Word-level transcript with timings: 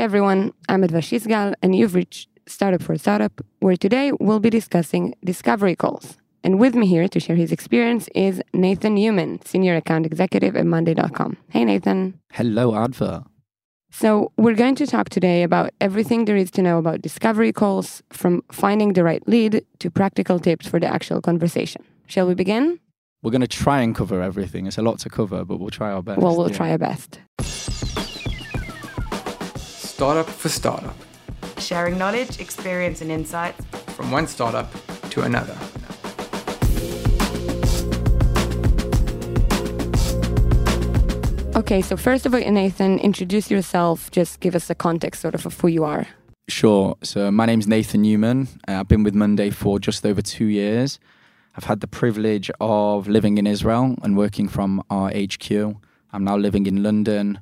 everyone, 0.00 0.54
I'm 0.66 0.82
Adva 0.82 1.02
Shizgal, 1.02 1.52
and 1.60 1.76
you've 1.76 1.94
reached 1.94 2.30
Startup 2.46 2.82
for 2.82 2.96
Startup, 2.96 3.38
where 3.58 3.76
today 3.76 4.12
we'll 4.18 4.40
be 4.40 4.48
discussing 4.48 5.14
discovery 5.22 5.76
calls. 5.76 6.16
And 6.42 6.58
with 6.58 6.74
me 6.74 6.86
here 6.86 7.06
to 7.06 7.20
share 7.20 7.36
his 7.36 7.52
experience 7.52 8.08
is 8.14 8.40
Nathan 8.54 8.94
Newman, 8.94 9.44
Senior 9.44 9.76
Account 9.76 10.06
Executive 10.06 10.56
at 10.56 10.64
Monday.com. 10.64 11.36
Hey, 11.50 11.66
Nathan. 11.66 12.18
Hello, 12.32 12.72
Adva. 12.72 13.26
So, 13.92 14.32
we're 14.38 14.54
going 14.54 14.74
to 14.76 14.86
talk 14.86 15.10
today 15.10 15.42
about 15.42 15.70
everything 15.82 16.24
there 16.24 16.36
is 16.36 16.50
to 16.52 16.62
know 16.62 16.78
about 16.78 17.02
discovery 17.02 17.52
calls, 17.52 18.02
from 18.10 18.42
finding 18.50 18.94
the 18.94 19.04
right 19.04 19.22
lead 19.28 19.66
to 19.80 19.90
practical 19.90 20.38
tips 20.38 20.66
for 20.66 20.80
the 20.80 20.86
actual 20.86 21.20
conversation. 21.20 21.84
Shall 22.06 22.26
we 22.26 22.34
begin? 22.34 22.80
We're 23.22 23.32
going 23.32 23.42
to 23.42 23.48
try 23.48 23.82
and 23.82 23.94
cover 23.94 24.22
everything. 24.22 24.66
It's 24.66 24.78
a 24.78 24.82
lot 24.82 24.98
to 25.00 25.10
cover, 25.10 25.44
but 25.44 25.60
we'll 25.60 25.68
try 25.68 25.92
our 25.92 26.02
best. 26.02 26.22
Well, 26.22 26.38
we'll 26.38 26.50
yeah. 26.50 26.56
try 26.56 26.70
our 26.70 26.78
best. 26.78 27.20
Startup 30.00 30.26
for 30.26 30.48
Startup, 30.48 30.96
sharing 31.58 31.98
knowledge, 31.98 32.40
experience, 32.40 33.02
and 33.02 33.10
insights 33.10 33.62
from 33.88 34.10
one 34.10 34.26
startup 34.26 34.72
to 35.10 35.20
another. 35.20 35.54
Okay, 41.54 41.82
so 41.82 41.98
first 41.98 42.24
of 42.24 42.32
all, 42.32 42.40
Nathan, 42.40 42.98
introduce 43.00 43.50
yourself. 43.50 44.10
Just 44.10 44.40
give 44.40 44.54
us 44.54 44.70
a 44.70 44.74
context 44.74 45.20
sort 45.20 45.34
of 45.34 45.44
of 45.44 45.60
who 45.60 45.68
you 45.68 45.84
are. 45.84 46.06
Sure. 46.48 46.96
So, 47.02 47.30
my 47.30 47.44
name's 47.44 47.68
Nathan 47.68 48.00
Newman. 48.00 48.48
Uh, 48.66 48.80
I've 48.80 48.88
been 48.88 49.02
with 49.02 49.14
Monday 49.14 49.50
for 49.50 49.78
just 49.78 50.06
over 50.06 50.22
two 50.22 50.46
years. 50.46 50.98
I've 51.58 51.64
had 51.64 51.80
the 51.80 51.86
privilege 51.86 52.50
of 52.58 53.06
living 53.06 53.36
in 53.36 53.46
Israel 53.46 53.96
and 54.02 54.16
working 54.16 54.48
from 54.48 54.82
our 54.88 55.10
HQ. 55.10 55.50
I'm 56.12 56.24
now 56.24 56.38
living 56.38 56.64
in 56.64 56.82
London, 56.82 57.40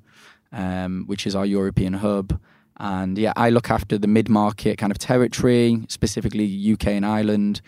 um, 0.52 1.04
which 1.06 1.26
is 1.26 1.34
our 1.34 1.46
European 1.46 1.94
hub. 1.94 2.38
And 2.80 3.18
yeah, 3.18 3.32
I 3.36 3.50
look 3.50 3.70
after 3.70 3.98
the 3.98 4.06
mid 4.06 4.28
market 4.28 4.78
kind 4.78 4.92
of 4.92 4.98
territory, 4.98 5.82
specifically 5.88 6.72
UK 6.72 6.88
and 6.88 7.04
Ireland. 7.04 7.60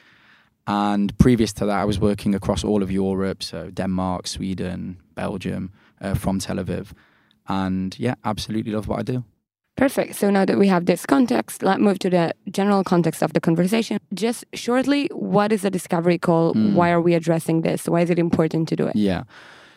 And 0.67 1.17
previous 1.19 1.53
to 1.55 1.67
that, 1.67 1.79
I 1.79 1.85
was 1.85 1.99
working 1.99 2.35
across 2.35 2.63
all 2.63 2.83
of 2.83 2.91
Europe, 2.91 3.43
so 3.43 3.71
Denmark, 3.71 4.27
Sweden, 4.27 4.99
Belgium, 5.15 5.73
uh, 6.01 6.15
from 6.15 6.39
Tel 6.39 6.57
Aviv. 6.57 6.93
And 7.49 7.99
yeah, 7.99 8.15
absolutely 8.25 8.73
love 8.73 8.87
what 8.87 9.01
I 9.01 9.03
do. 9.03 9.25
Perfect. 9.77 10.15
So 10.17 10.31
now 10.31 10.45
that 10.45 10.59
we 10.59 10.69
have 10.69 10.85
this 10.87 11.07
context, 11.07 11.63
let's 11.63 11.81
move 11.81 11.99
to 12.01 12.11
the 12.11 12.35
general 12.51 12.85
context 12.85 13.23
of 13.23 13.33
the 13.33 13.41
conversation. 13.41 13.99
Just 14.13 14.45
shortly, 14.53 15.09
what 15.13 15.53
is 15.53 15.65
a 15.65 15.71
discovery 15.71 16.19
call? 16.19 16.53
Mm. 16.55 16.75
Why 16.75 16.91
are 16.91 17.01
we 17.01 17.15
addressing 17.15 17.63
this? 17.63 17.89
Why 17.89 18.03
is 18.03 18.11
it 18.11 18.19
important 18.19 18.69
to 18.69 18.77
do 18.77 18.87
it? 18.87 18.95
Yeah. 18.95 19.23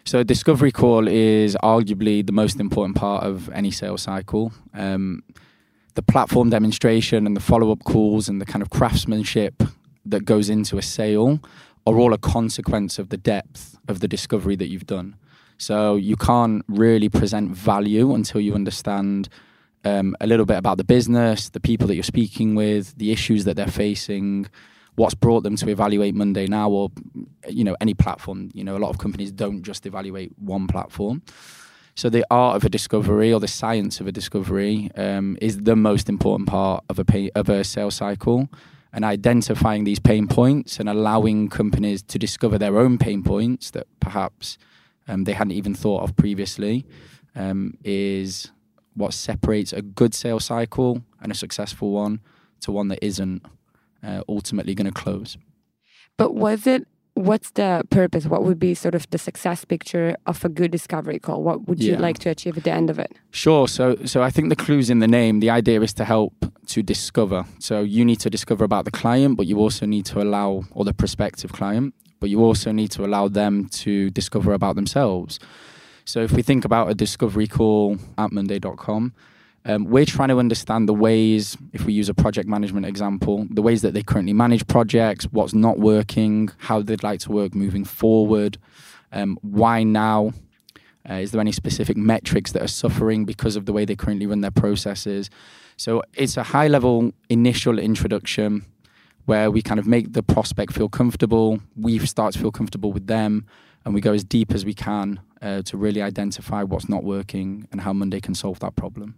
So, 0.05 0.19
a 0.19 0.23
discovery 0.25 0.73
call 0.73 1.07
is 1.07 1.55
arguably 1.63 2.25
the 2.25 2.33
most 2.33 2.59
important 2.59 2.97
part 2.97 3.23
of 3.23 3.49
any 3.51 3.71
sales 3.71 4.01
cycle. 4.01 4.51
Um, 4.73 5.23
the 5.95 6.01
platform 6.01 6.49
demonstration 6.49 7.25
and 7.25 7.37
the 7.37 7.41
follow 7.41 7.71
up 7.71 7.85
calls 7.85 8.27
and 8.27 8.41
the 8.41 8.45
kind 8.45 8.61
of 8.61 8.69
craftsmanship 8.69 9.63
that 10.05 10.25
goes 10.25 10.49
into 10.49 10.77
a 10.77 10.81
sale 10.81 11.39
are 11.87 11.97
all 11.97 12.11
a 12.11 12.17
consequence 12.17 12.99
of 12.99 13.09
the 13.09 13.17
depth 13.17 13.77
of 13.87 14.01
the 14.01 14.07
discovery 14.09 14.57
that 14.57 14.67
you've 14.67 14.85
done. 14.85 15.15
So, 15.57 15.95
you 15.95 16.17
can't 16.17 16.65
really 16.67 17.07
present 17.07 17.51
value 17.51 18.13
until 18.13 18.41
you 18.41 18.55
understand 18.55 19.29
um, 19.85 20.17
a 20.19 20.27
little 20.27 20.45
bit 20.45 20.57
about 20.57 20.77
the 20.77 20.83
business, 20.83 21.47
the 21.47 21.61
people 21.61 21.87
that 21.87 21.95
you're 21.95 22.03
speaking 22.03 22.55
with, 22.55 22.93
the 22.97 23.13
issues 23.13 23.45
that 23.45 23.55
they're 23.55 23.67
facing, 23.67 24.47
what's 24.95 25.15
brought 25.15 25.43
them 25.43 25.55
to 25.57 25.69
evaluate 25.69 26.15
Monday 26.15 26.47
now, 26.47 26.69
or 26.69 26.91
you 27.47 27.63
know 27.63 27.75
any 27.81 27.93
platform. 27.93 28.49
You 28.53 28.63
know, 28.63 28.77
a 28.77 28.79
lot 28.79 28.89
of 28.89 28.97
companies 28.97 29.31
don't 29.31 29.63
just 29.63 29.85
evaluate 29.85 30.31
one 30.37 30.67
platform. 30.67 31.21
So 31.95 32.09
the 32.09 32.25
art 32.31 32.55
of 32.55 32.63
a 32.63 32.69
discovery 32.69 33.31
or 33.31 33.39
the 33.39 33.47
science 33.47 33.99
of 33.99 34.07
a 34.07 34.11
discovery 34.11 34.89
um, 34.95 35.37
is 35.41 35.59
the 35.59 35.75
most 35.75 36.09
important 36.09 36.49
part 36.49 36.83
of 36.89 36.97
a 36.97 37.05
pay, 37.05 37.29
of 37.35 37.49
a 37.49 37.63
sales 37.63 37.95
cycle. 37.95 38.49
And 38.95 39.03
identifying 39.03 39.85
these 39.85 39.99
pain 39.99 40.27
points 40.27 40.79
and 40.79 40.87
allowing 40.87 41.49
companies 41.49 42.03
to 42.03 42.19
discover 42.19 42.59
their 42.59 42.77
own 42.77 42.99
pain 42.99 43.23
points 43.23 43.71
that 43.71 43.87
perhaps 43.99 44.59
um, 45.07 45.23
they 45.23 45.33
hadn't 45.33 45.53
even 45.53 45.73
thought 45.73 46.03
of 46.03 46.15
previously 46.15 46.85
um, 47.35 47.75
is 47.83 48.51
what 48.93 49.13
separates 49.13 49.73
a 49.73 49.81
good 49.81 50.13
sales 50.13 50.45
cycle 50.45 51.01
and 51.21 51.31
a 51.31 51.35
successful 51.35 51.91
one 51.91 52.19
to 52.61 52.71
one 52.71 52.87
that 52.89 53.03
isn't 53.03 53.43
uh, 54.03 54.21
ultimately 54.27 54.75
going 54.75 54.91
to 54.91 54.91
close. 55.03 55.37
But 56.17 56.35
was 56.35 56.67
it? 56.67 56.87
What's 57.15 57.51
the 57.51 57.83
purpose? 57.91 58.25
What 58.25 58.43
would 58.43 58.57
be 58.57 58.73
sort 58.73 58.95
of 58.95 59.07
the 59.11 59.19
success 59.19 59.65
picture 59.65 60.15
of 60.25 60.43
a 60.43 60.49
good 60.49 60.71
discovery 60.71 61.19
call? 61.19 61.43
What 61.43 61.67
would 61.67 61.79
you 61.83 61.91
Yeah. 61.93 61.99
like 61.99 62.17
to 62.19 62.29
achieve 62.31 62.57
at 62.57 62.63
the 62.63 62.71
end 62.71 62.89
of 62.89 62.97
it? 62.97 63.11
Sure. 63.29 63.67
So, 63.67 63.95
so 64.03 64.23
I 64.23 64.31
think 64.31 64.49
the 64.49 64.55
clue's 64.55 64.89
in 64.89 64.97
the 64.97 65.07
name. 65.07 65.39
The 65.39 65.51
idea 65.51 65.79
is 65.81 65.93
to 65.93 66.05
help 66.05 66.33
to 66.67 66.81
discover. 66.81 67.45
So 67.59 67.81
you 67.83 68.03
need 68.03 68.19
to 68.21 68.31
discover 68.31 68.63
about 68.65 68.85
the 68.85 68.91
client, 68.91 69.37
but 69.37 69.45
you 69.45 69.59
also 69.59 69.85
need 69.85 70.05
to 70.07 70.21
allow, 70.21 70.63
or 70.71 70.85
the 70.85 70.93
prospective 70.93 71.51
client, 71.53 71.93
but 72.19 72.31
you 72.31 72.43
also 72.43 72.71
need 72.71 72.89
to 72.91 73.05
allow 73.05 73.27
them 73.27 73.67
to 73.83 74.09
discover 74.09 74.51
about 74.53 74.75
themselves. 74.75 75.39
So 76.05 76.21
if 76.21 76.31
we 76.31 76.41
think 76.41 76.65
about 76.65 76.89
a 76.89 76.95
discovery 76.95 77.47
call 77.47 77.97
at 78.17 78.31
Monday.com, 78.31 79.13
um, 79.65 79.85
we're 79.85 80.05
trying 80.05 80.29
to 80.29 80.39
understand 80.39 80.89
the 80.89 80.93
ways, 80.93 81.57
if 81.71 81.85
we 81.85 81.93
use 81.93 82.09
a 82.09 82.13
project 82.13 82.49
management 82.49 82.85
example, 82.85 83.47
the 83.49 83.61
ways 83.61 83.81
that 83.81 83.93
they 83.93 84.03
currently 84.03 84.33
manage 84.33 84.67
projects, 84.67 85.25
what's 85.25 85.53
not 85.53 85.79
working, 85.79 86.49
how 86.57 86.81
they'd 86.81 87.03
like 87.03 87.21
to 87.21 87.31
work 87.31 87.55
moving 87.55 87.85
forward, 87.85 88.57
um, 89.13 89.37
why 89.41 89.83
now, 89.83 90.33
uh, 91.09 91.15
is 91.15 91.31
there 91.31 91.39
any 91.39 91.51
specific 91.51 91.95
metrics 91.95 92.51
that 92.51 92.61
are 92.61 92.67
suffering 92.67 93.23
because 93.25 93.55
of 93.55 93.65
the 93.65 93.73
way 93.73 93.85
they 93.85 93.95
currently 93.95 94.25
run 94.25 94.41
their 94.41 94.51
processes? 94.51 95.29
So 95.77 96.03
it's 96.13 96.35
a 96.35 96.43
high 96.43 96.67
level 96.67 97.13
initial 97.29 97.79
introduction 97.79 98.65
where 99.25 99.49
we 99.49 99.61
kind 99.61 99.79
of 99.79 99.87
make 99.87 100.11
the 100.11 100.23
prospect 100.23 100.73
feel 100.73 100.89
comfortable, 100.89 101.59
we 101.77 101.99
start 101.99 102.33
to 102.33 102.39
feel 102.39 102.51
comfortable 102.51 102.91
with 102.91 103.07
them, 103.07 103.45
and 103.85 103.93
we 103.93 104.01
go 104.01 104.11
as 104.11 104.25
deep 104.25 104.51
as 104.51 104.65
we 104.65 104.73
can 104.73 105.21
uh, 105.41 105.61
to 105.61 105.77
really 105.77 106.01
identify 106.01 106.63
what's 106.63 106.89
not 106.89 107.03
working 107.03 107.67
and 107.71 107.81
how 107.81 107.93
Monday 107.93 108.19
can 108.19 108.35
solve 108.35 108.59
that 108.59 108.75
problem. 108.75 109.15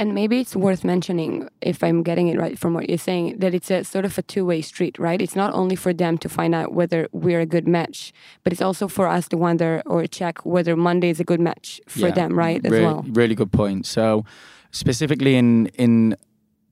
And 0.00 0.14
maybe 0.14 0.38
it's 0.38 0.54
worth 0.54 0.84
mentioning, 0.84 1.48
if 1.60 1.82
I'm 1.82 2.04
getting 2.04 2.28
it 2.28 2.38
right 2.38 2.56
from 2.56 2.72
what 2.72 2.88
you're 2.88 2.98
saying, 2.98 3.38
that 3.38 3.52
it's 3.52 3.70
a 3.70 3.82
sort 3.82 4.04
of 4.04 4.16
a 4.16 4.22
two 4.22 4.46
way 4.46 4.60
street, 4.62 4.96
right? 4.98 5.20
It's 5.20 5.34
not 5.34 5.52
only 5.54 5.74
for 5.74 5.92
them 5.92 6.18
to 6.18 6.28
find 6.28 6.54
out 6.54 6.72
whether 6.72 7.08
we're 7.12 7.40
a 7.40 7.46
good 7.46 7.66
match, 7.66 8.12
but 8.44 8.52
it's 8.52 8.62
also 8.62 8.86
for 8.86 9.08
us 9.08 9.28
to 9.28 9.36
wonder 9.36 9.82
or 9.86 10.06
check 10.06 10.46
whether 10.46 10.76
Monday 10.76 11.08
is 11.10 11.18
a 11.18 11.24
good 11.24 11.40
match 11.40 11.80
for 11.88 12.08
Yeah, 12.08 12.14
them, 12.14 12.38
right? 12.38 12.64
As 12.64 12.70
Re- 12.70 12.82
well. 12.82 13.04
Really 13.08 13.34
good 13.34 13.50
point. 13.50 13.86
So 13.86 14.24
specifically 14.70 15.34
in 15.34 15.66
in 15.74 16.16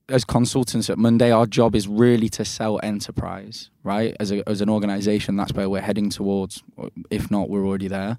as 0.09 0.25
consultants 0.25 0.89
at 0.89 0.99
Monday, 0.99 1.33
our 1.33 1.47
job 1.47 1.75
is 1.75 1.89
really 1.89 2.29
to 2.29 2.45
sell 2.45 2.79
enterprise, 2.83 3.71
right? 3.83 4.15
As 4.21 4.31
a, 4.31 4.49
as 4.49 4.61
an 4.61 4.71
organization, 4.71 5.35
that's 5.35 5.53
where 5.53 5.69
we're 5.69 5.81
heading 5.81 6.11
towards. 6.11 6.63
If 7.11 7.29
not, 7.31 7.51
we're 7.51 7.67
already 7.67 7.89
there. 7.89 8.19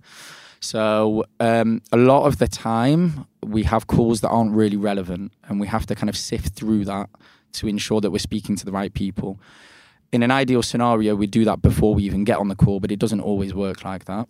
So 0.60 1.26
um, 1.40 1.82
a 1.92 1.98
lot 1.98 2.26
of 2.26 2.40
the 2.40 2.48
time, 2.48 3.28
we 3.46 3.64
have 3.64 3.88
calls 3.88 4.22
that 4.22 4.30
aren't 4.30 4.52
really 4.52 4.78
relevant, 4.78 5.32
and 5.48 5.60
we 5.60 5.68
have 5.68 5.86
to 5.88 5.96
kind 5.96 6.10
of 6.10 6.18
sift 6.18 6.54
through 6.54 6.86
that 6.86 7.10
to 7.54 7.68
ensure 7.68 8.02
that 8.02 8.12
we're 8.12 8.20
speaking 8.20 8.56
to 8.56 8.66
the 8.66 8.72
right 8.72 8.94
people. 8.94 9.40
In 10.12 10.24
an 10.24 10.32
ideal 10.32 10.64
scenario, 10.64 11.16
we 11.16 11.28
do 11.28 11.46
that 11.46 11.62
before 11.62 11.94
we 11.96 12.04
even 12.04 12.24
get 12.24 12.38
on 12.38 12.48
the 12.48 12.56
call, 12.56 12.80
but 12.80 12.92
it 12.92 13.00
doesn't 13.00 13.22
always 13.22 13.54
work 13.54 13.84
like 13.84 14.06
that. 14.06 14.28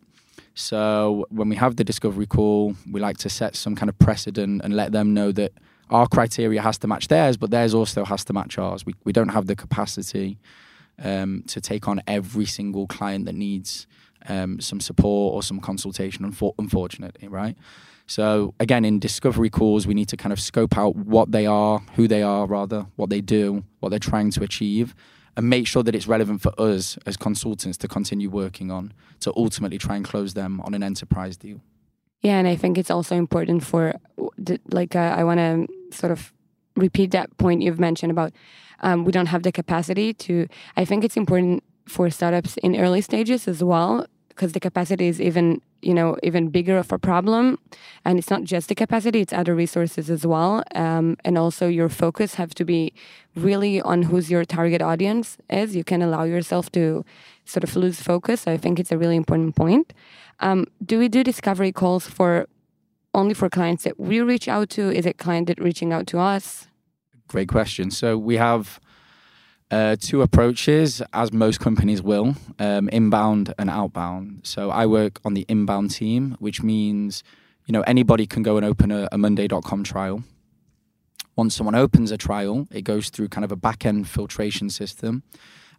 So 0.53 1.25
when 1.29 1.49
we 1.49 1.55
have 1.55 1.75
the 1.75 1.83
discovery 1.83 2.25
call, 2.25 2.75
we 2.91 2.99
like 2.99 3.17
to 3.17 3.29
set 3.29 3.55
some 3.55 3.75
kind 3.75 3.89
of 3.89 3.99
precedent 3.99 4.61
and 4.63 4.75
let 4.75 4.91
them 4.91 5.13
know 5.13 5.31
that 5.33 5.53
our 5.89 6.07
criteria 6.07 6.61
has 6.61 6.77
to 6.79 6.87
match 6.87 7.07
theirs, 7.07 7.37
but 7.37 7.51
theirs 7.51 7.73
also 7.73 8.03
has 8.05 8.25
to 8.25 8.33
match 8.33 8.57
ours. 8.57 8.85
We 8.85 8.95
we 9.05 9.13
don't 9.13 9.29
have 9.29 9.45
the 9.45 9.55
capacity 9.55 10.39
um, 11.01 11.43
to 11.47 11.61
take 11.61 11.87
on 11.87 12.01
every 12.07 12.45
single 12.45 12.87
client 12.87 13.25
that 13.25 13.35
needs 13.35 13.87
um, 14.27 14.59
some 14.59 14.79
support 14.79 15.33
or 15.35 15.43
some 15.43 15.59
consultation. 15.59 16.29
Unfor- 16.29 16.55
unfortunately, 16.57 17.27
right? 17.27 17.55
So 18.07 18.53
again, 18.59 18.85
in 18.85 18.99
discovery 18.99 19.49
calls, 19.49 19.85
we 19.85 19.93
need 19.93 20.07
to 20.09 20.17
kind 20.17 20.31
of 20.31 20.39
scope 20.39 20.77
out 20.77 20.95
what 20.95 21.31
they 21.31 21.45
are, 21.45 21.79
who 21.95 22.07
they 22.07 22.23
are, 22.23 22.47
rather, 22.47 22.87
what 22.95 23.09
they 23.09 23.21
do, 23.21 23.63
what 23.79 23.89
they're 23.89 23.99
trying 23.99 24.31
to 24.31 24.43
achieve, 24.43 24.95
and 25.35 25.49
make 25.49 25.67
sure 25.67 25.83
that 25.83 25.93
it's 25.93 26.07
relevant 26.07 26.41
for 26.41 26.53
us 26.59 26.97
as 27.05 27.17
consultants 27.17 27.77
to 27.77 27.87
continue 27.87 28.29
working 28.29 28.71
on 28.71 28.93
to 29.19 29.33
ultimately 29.35 29.77
try 29.77 29.95
and 29.95 30.05
close 30.05 30.33
them 30.33 30.61
on 30.61 30.73
an 30.73 30.83
enterprise 30.83 31.37
deal. 31.37 31.61
Yeah, 32.21 32.39
and 32.39 32.47
I 32.47 32.55
think 32.55 32.77
it's 32.77 32.89
also 32.89 33.15
important 33.15 33.63
for, 33.63 33.93
like, 34.71 34.95
uh, 34.95 35.15
I 35.17 35.23
want 35.23 35.39
to 35.39 35.67
sort 35.95 36.11
of 36.11 36.33
repeat 36.75 37.11
that 37.11 37.35
point 37.37 37.61
you've 37.61 37.79
mentioned 37.79 38.11
about 38.11 38.31
um, 38.79 39.03
we 39.03 39.11
don't 39.11 39.27
have 39.27 39.43
the 39.43 39.51
capacity 39.51 40.13
to. 40.13 40.47
I 40.75 40.85
think 40.85 41.03
it's 41.03 41.17
important 41.17 41.63
for 41.87 42.09
startups 42.09 42.57
in 42.57 42.75
early 42.75 43.01
stages 43.01 43.47
as 43.47 43.63
well 43.63 44.05
because 44.29 44.51
the 44.51 44.59
capacity 44.59 45.07
is 45.07 45.19
even 45.19 45.61
you 45.81 45.93
know 45.93 46.17
even 46.23 46.49
bigger 46.49 46.77
of 46.77 46.91
a 46.91 46.99
problem 46.99 47.57
and 48.03 48.19
it's 48.19 48.29
not 48.29 48.43
just 48.43 48.67
the 48.67 48.75
capacity 48.75 49.21
it's 49.21 49.33
other 49.33 49.55
resources 49.55 50.09
as 50.09 50.25
well 50.25 50.63
um, 50.75 51.17
and 51.23 51.37
also 51.37 51.67
your 51.67 51.89
focus 51.89 52.35
have 52.35 52.53
to 52.53 52.65
be 52.65 52.93
really 53.35 53.81
on 53.81 54.03
who's 54.03 54.29
your 54.29 54.43
target 54.43 54.81
audience 54.81 55.37
is 55.49 55.75
you 55.75 55.83
can 55.83 56.01
allow 56.01 56.23
yourself 56.23 56.71
to 56.71 57.05
sort 57.45 57.63
of 57.63 57.75
lose 57.75 58.01
focus 58.01 58.41
so 58.41 58.51
i 58.51 58.57
think 58.57 58.79
it's 58.79 58.91
a 58.91 58.97
really 58.97 59.15
important 59.15 59.55
point 59.55 59.93
um, 60.39 60.65
do 60.85 60.99
we 60.99 61.07
do 61.07 61.23
discovery 61.23 61.71
calls 61.71 62.05
for 62.07 62.47
only 63.17 63.33
for 63.33 63.49
clients 63.49 63.83
that 63.83 63.99
we 63.99 64.21
reach 64.21 64.47
out 64.47 64.69
to? 64.69 64.91
Is 64.91 65.05
it 65.05 65.17
client 65.17 65.47
that 65.47 65.59
reaching 65.59 65.91
out 65.91 66.07
to 66.07 66.19
us? 66.19 66.67
Great 67.27 67.49
question. 67.49 67.91
So 67.91 68.17
we 68.17 68.37
have 68.37 68.79
uh, 69.69 69.95
two 69.99 70.21
approaches, 70.21 71.01
as 71.13 71.33
most 71.33 71.59
companies 71.59 72.01
will 72.01 72.35
um, 72.59 72.87
inbound 72.89 73.53
and 73.57 73.69
outbound. 73.69 74.41
So 74.43 74.69
I 74.69 74.85
work 74.85 75.19
on 75.25 75.33
the 75.33 75.45
inbound 75.49 75.91
team, 75.91 76.37
which 76.39 76.63
means 76.63 77.23
you 77.65 77.73
know 77.73 77.81
anybody 77.81 78.25
can 78.25 78.43
go 78.43 78.57
and 78.57 78.65
open 78.65 78.91
a, 78.91 79.09
a 79.11 79.17
Monday.com 79.17 79.83
trial. 79.83 80.23
Once 81.35 81.55
someone 81.55 81.75
opens 81.75 82.11
a 82.11 82.17
trial, 82.17 82.67
it 82.71 82.81
goes 82.81 83.09
through 83.09 83.27
kind 83.27 83.45
of 83.45 83.51
a 83.51 83.55
back 83.55 83.85
end 83.85 84.07
filtration 84.07 84.69
system. 84.69 85.23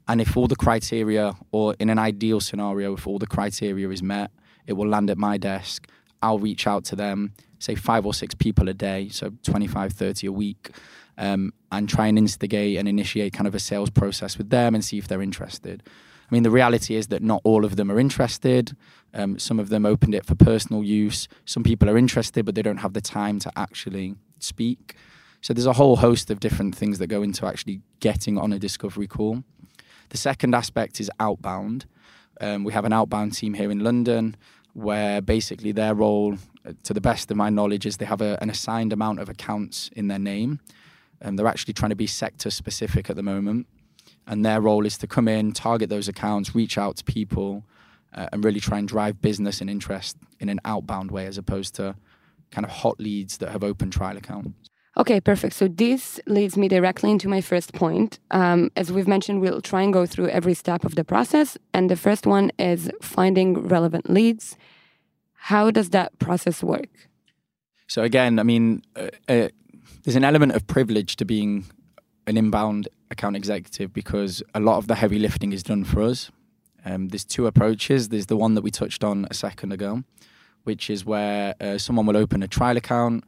And 0.06 0.20
if 0.20 0.36
all 0.36 0.46
the 0.46 0.56
criteria, 0.56 1.34
or 1.50 1.74
in 1.78 1.90
an 1.90 1.98
ideal 1.98 2.40
scenario, 2.40 2.94
if 2.94 3.06
all 3.06 3.18
the 3.18 3.26
criteria 3.26 3.88
is 3.90 4.02
met, 4.02 4.30
it 4.66 4.74
will 4.74 4.88
land 4.88 5.10
at 5.10 5.18
my 5.18 5.36
desk. 5.36 5.88
I'll 6.22 6.38
reach 6.38 6.66
out 6.66 6.84
to 6.86 6.96
them, 6.96 7.32
say 7.58 7.74
five 7.74 8.06
or 8.06 8.14
six 8.14 8.34
people 8.34 8.68
a 8.68 8.74
day, 8.74 9.08
so 9.08 9.32
25, 9.42 9.92
30 9.92 10.26
a 10.26 10.32
week 10.32 10.70
um, 11.18 11.52
and 11.70 11.88
try 11.88 12.06
and 12.06 12.16
instigate 12.16 12.78
and 12.78 12.88
initiate 12.88 13.34
kind 13.34 13.46
of 13.46 13.54
a 13.54 13.58
sales 13.58 13.90
process 13.90 14.38
with 14.38 14.48
them 14.48 14.74
and 14.74 14.84
see 14.84 14.96
if 14.96 15.08
they're 15.08 15.20
interested. 15.20 15.82
I 16.30 16.34
mean, 16.34 16.42
the 16.42 16.50
reality 16.50 16.94
is 16.94 17.08
that 17.08 17.22
not 17.22 17.40
all 17.44 17.64
of 17.64 17.76
them 17.76 17.90
are 17.90 17.98
interested. 17.98 18.76
Um, 19.14 19.38
some 19.38 19.58
of 19.58 19.68
them 19.68 19.84
opened 19.84 20.14
it 20.14 20.24
for 20.24 20.34
personal 20.34 20.84
use. 20.84 21.26
Some 21.44 21.62
people 21.62 21.88
are 21.90 21.98
interested, 21.98 22.44
but 22.44 22.54
they 22.54 22.62
don't 22.62 22.78
have 22.78 22.92
the 22.92 23.00
time 23.00 23.38
to 23.40 23.52
actually 23.56 24.14
speak. 24.38 24.94
So 25.40 25.54
there's 25.54 25.66
a 25.66 25.72
whole 25.74 25.96
host 25.96 26.30
of 26.30 26.40
different 26.40 26.74
things 26.74 26.98
that 26.98 27.06
go 27.06 27.22
into 27.22 27.46
actually 27.46 27.80
getting 28.00 28.38
on 28.38 28.52
a 28.52 28.58
discovery 28.58 29.06
call. 29.06 29.42
The 30.10 30.18
second 30.18 30.54
aspect 30.54 31.00
is 31.00 31.10
outbound. 31.18 31.86
Um, 32.40 32.64
we 32.64 32.72
have 32.72 32.84
an 32.84 32.92
outbound 32.92 33.34
team 33.34 33.54
here 33.54 33.70
in 33.70 33.80
London 33.80 34.36
where 34.74 35.20
basically 35.20 35.72
their 35.72 35.94
role, 35.94 36.36
to 36.82 36.94
the 36.94 37.00
best 37.00 37.30
of 37.30 37.36
my 37.36 37.50
knowledge, 37.50 37.86
is 37.86 37.96
they 37.96 38.04
have 38.04 38.20
a, 38.20 38.38
an 38.42 38.50
assigned 38.50 38.92
amount 38.92 39.18
of 39.20 39.28
accounts 39.28 39.90
in 39.96 40.08
their 40.08 40.18
name. 40.18 40.60
Um, 41.22 41.36
they're 41.36 41.46
actually 41.46 41.74
trying 41.74 41.90
to 41.90 41.96
be 41.96 42.06
sector 42.06 42.50
specific 42.50 43.10
at 43.10 43.16
the 43.16 43.22
moment. 43.22 43.66
And 44.26 44.44
their 44.44 44.60
role 44.60 44.86
is 44.86 44.98
to 44.98 45.06
come 45.06 45.26
in, 45.28 45.52
target 45.52 45.88
those 45.88 46.08
accounts, 46.08 46.54
reach 46.54 46.76
out 46.78 46.96
to 46.96 47.04
people, 47.04 47.64
uh, 48.14 48.28
and 48.32 48.44
really 48.44 48.60
try 48.60 48.78
and 48.78 48.86
drive 48.86 49.20
business 49.20 49.60
and 49.60 49.70
interest 49.70 50.16
in 50.40 50.48
an 50.48 50.60
outbound 50.64 51.10
way 51.10 51.26
as 51.26 51.38
opposed 51.38 51.74
to 51.76 51.96
kind 52.50 52.64
of 52.64 52.70
hot 52.70 52.98
leads 53.00 53.38
that 53.38 53.50
have 53.50 53.64
open 53.64 53.90
trial 53.90 54.16
accounts. 54.16 54.70
Okay, 54.96 55.20
perfect. 55.20 55.54
So 55.54 55.68
this 55.68 56.18
leads 56.26 56.56
me 56.56 56.66
directly 56.66 57.10
into 57.10 57.28
my 57.28 57.40
first 57.40 57.72
point. 57.72 58.18
Um, 58.32 58.70
as 58.74 58.90
we've 58.90 59.06
mentioned, 59.06 59.40
we'll 59.40 59.60
try 59.60 59.82
and 59.82 59.92
go 59.92 60.06
through 60.06 60.28
every 60.28 60.54
step 60.54 60.84
of 60.84 60.96
the 60.96 61.04
process. 61.04 61.56
And 61.72 61.88
the 61.88 61.96
first 61.96 62.26
one 62.26 62.50
is 62.58 62.90
finding 63.00 63.68
relevant 63.68 64.10
leads. 64.10 64.56
How 65.34 65.70
does 65.70 65.90
that 65.90 66.18
process 66.18 66.64
work? 66.64 66.88
So, 67.86 68.02
again, 68.02 68.40
I 68.40 68.42
mean, 68.42 68.82
uh, 68.96 69.10
uh, 69.28 69.48
there's 70.04 70.16
an 70.16 70.24
element 70.24 70.52
of 70.52 70.66
privilege 70.66 71.16
to 71.16 71.24
being 71.24 71.66
an 72.26 72.36
inbound 72.36 72.88
account 73.10 73.36
executive 73.36 73.92
because 73.92 74.42
a 74.54 74.60
lot 74.60 74.78
of 74.78 74.86
the 74.86 74.94
heavy 74.94 75.18
lifting 75.18 75.52
is 75.52 75.62
done 75.62 75.84
for 75.84 76.02
us. 76.02 76.30
Um, 76.84 77.08
there's 77.08 77.24
two 77.24 77.46
approaches. 77.46 78.08
There's 78.10 78.26
the 78.26 78.36
one 78.36 78.54
that 78.54 78.62
we 78.62 78.70
touched 78.70 79.02
on 79.02 79.26
a 79.30 79.34
second 79.34 79.72
ago, 79.72 80.04
which 80.64 80.90
is 80.90 81.04
where 81.04 81.54
uh, 81.60 81.78
someone 81.78 82.06
will 82.06 82.16
open 82.16 82.42
a 82.42 82.48
trial 82.48 82.76
account 82.76 83.24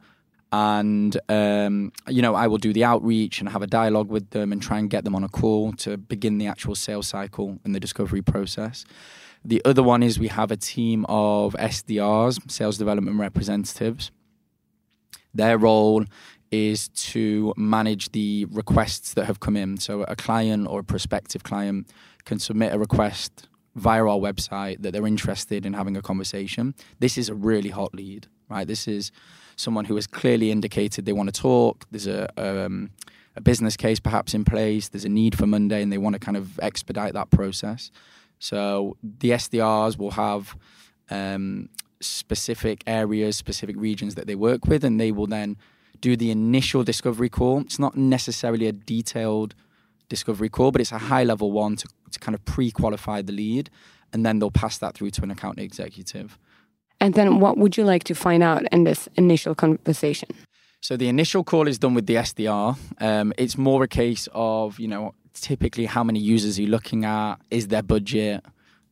and 0.51 1.17
um, 1.29 1.91
you 2.07 2.21
know 2.21 2.35
I 2.35 2.47
will 2.47 2.57
do 2.57 2.73
the 2.73 2.83
outreach 2.83 3.39
and 3.39 3.49
have 3.49 3.61
a 3.61 3.67
dialogue 3.67 4.09
with 4.09 4.31
them 4.31 4.51
and 4.51 4.61
try 4.61 4.79
and 4.79 4.89
get 4.89 5.03
them 5.03 5.15
on 5.15 5.23
a 5.23 5.29
call 5.29 5.73
to 5.73 5.97
begin 5.97 6.37
the 6.37 6.47
actual 6.47 6.75
sales 6.75 7.07
cycle 7.07 7.59
and 7.63 7.73
the 7.73 7.79
discovery 7.79 8.21
process. 8.21 8.85
The 9.43 9.61
other 9.65 9.81
one 9.81 10.03
is 10.03 10.19
we 10.19 10.27
have 10.27 10.51
a 10.51 10.57
team 10.57 11.05
of 11.09 11.53
SDRs, 11.53 12.51
sales 12.51 12.77
development 12.77 13.19
representatives. 13.19 14.11
Their 15.33 15.57
role 15.57 16.05
is 16.51 16.89
to 16.89 17.53
manage 17.55 18.11
the 18.11 18.45
requests 18.51 19.13
that 19.13 19.25
have 19.25 19.39
come 19.39 19.55
in. 19.55 19.77
So 19.77 20.03
a 20.03 20.15
client 20.15 20.67
or 20.67 20.79
a 20.79 20.83
prospective 20.83 21.43
client 21.43 21.89
can 22.25 22.39
submit 22.39 22.73
a 22.73 22.79
request 22.79 23.47
via 23.75 24.03
our 24.03 24.19
website 24.19 24.81
that 24.81 24.91
they're 24.91 25.07
interested 25.07 25.65
in 25.65 25.73
having 25.73 25.95
a 25.95 26.01
conversation. 26.01 26.75
This 26.99 27.17
is 27.17 27.29
a 27.29 27.35
really 27.35 27.69
hot 27.69 27.93
lead, 27.93 28.27
right? 28.49 28.67
This 28.67 28.87
is 28.87 29.11
someone 29.55 29.85
who 29.85 29.95
has 29.95 30.07
clearly 30.07 30.51
indicated 30.51 31.05
they 31.05 31.13
want 31.13 31.33
to 31.33 31.41
talk. 31.41 31.85
There's 31.89 32.07
a 32.07 32.29
um, 32.37 32.91
a 33.35 33.41
business 33.41 33.77
case 33.77 33.99
perhaps 33.99 34.33
in 34.33 34.43
place. 34.43 34.89
There's 34.89 35.05
a 35.05 35.09
need 35.09 35.37
for 35.37 35.47
Monday, 35.47 35.81
and 35.81 35.91
they 35.91 35.97
want 35.97 36.13
to 36.13 36.19
kind 36.19 36.37
of 36.37 36.59
expedite 36.59 37.13
that 37.13 37.29
process. 37.29 37.91
So 38.39 38.97
the 39.01 39.31
SDRs 39.31 39.97
will 39.97 40.11
have 40.11 40.55
um, 41.09 41.69
specific 42.01 42.83
areas, 42.87 43.37
specific 43.37 43.75
regions 43.77 44.15
that 44.15 44.27
they 44.27 44.35
work 44.35 44.65
with, 44.67 44.83
and 44.83 44.99
they 44.99 45.11
will 45.11 45.27
then 45.27 45.57
do 46.01 46.17
the 46.17 46.31
initial 46.31 46.83
discovery 46.83 47.29
call. 47.29 47.61
It's 47.61 47.79
not 47.79 47.95
necessarily 47.95 48.67
a 48.67 48.71
detailed 48.71 49.55
discovery 50.09 50.49
call, 50.49 50.71
but 50.71 50.81
it's 50.81 50.91
a 50.91 50.97
high 50.97 51.23
level 51.23 51.51
one 51.51 51.75
to, 51.77 51.87
to 52.11 52.19
kind 52.19 52.35
of 52.35 52.43
pre 52.43 52.71
qualify 52.71 53.21
the 53.21 53.31
lead. 53.31 53.69
And 54.11 54.25
then 54.25 54.39
they'll 54.39 54.51
pass 54.51 54.77
that 54.79 54.95
through 54.95 55.11
to 55.11 55.23
an 55.23 55.31
account 55.31 55.59
executive. 55.59 56.37
And 56.99 57.13
then 57.13 57.39
what 57.39 57.57
would 57.57 57.77
you 57.77 57.85
like 57.85 58.03
to 58.05 58.13
find 58.13 58.43
out 58.43 58.63
in 58.71 58.83
this 58.83 59.07
initial 59.15 59.55
conversation? 59.55 60.29
So 60.81 60.97
the 60.97 61.07
initial 61.07 61.43
call 61.43 61.67
is 61.67 61.79
done 61.79 61.93
with 61.93 62.07
the 62.07 62.15
SDR. 62.15 62.77
Um, 62.99 63.33
it's 63.37 63.57
more 63.57 63.83
a 63.83 63.87
case 63.87 64.27
of, 64.33 64.79
you 64.79 64.87
know, 64.87 65.13
typically 65.33 65.85
how 65.85 66.03
many 66.03 66.19
users 66.19 66.57
are 66.57 66.63
you 66.63 66.67
looking 66.67 67.05
at? 67.05 67.35
Is 67.49 67.67
there 67.69 67.83
budget? 67.83 68.43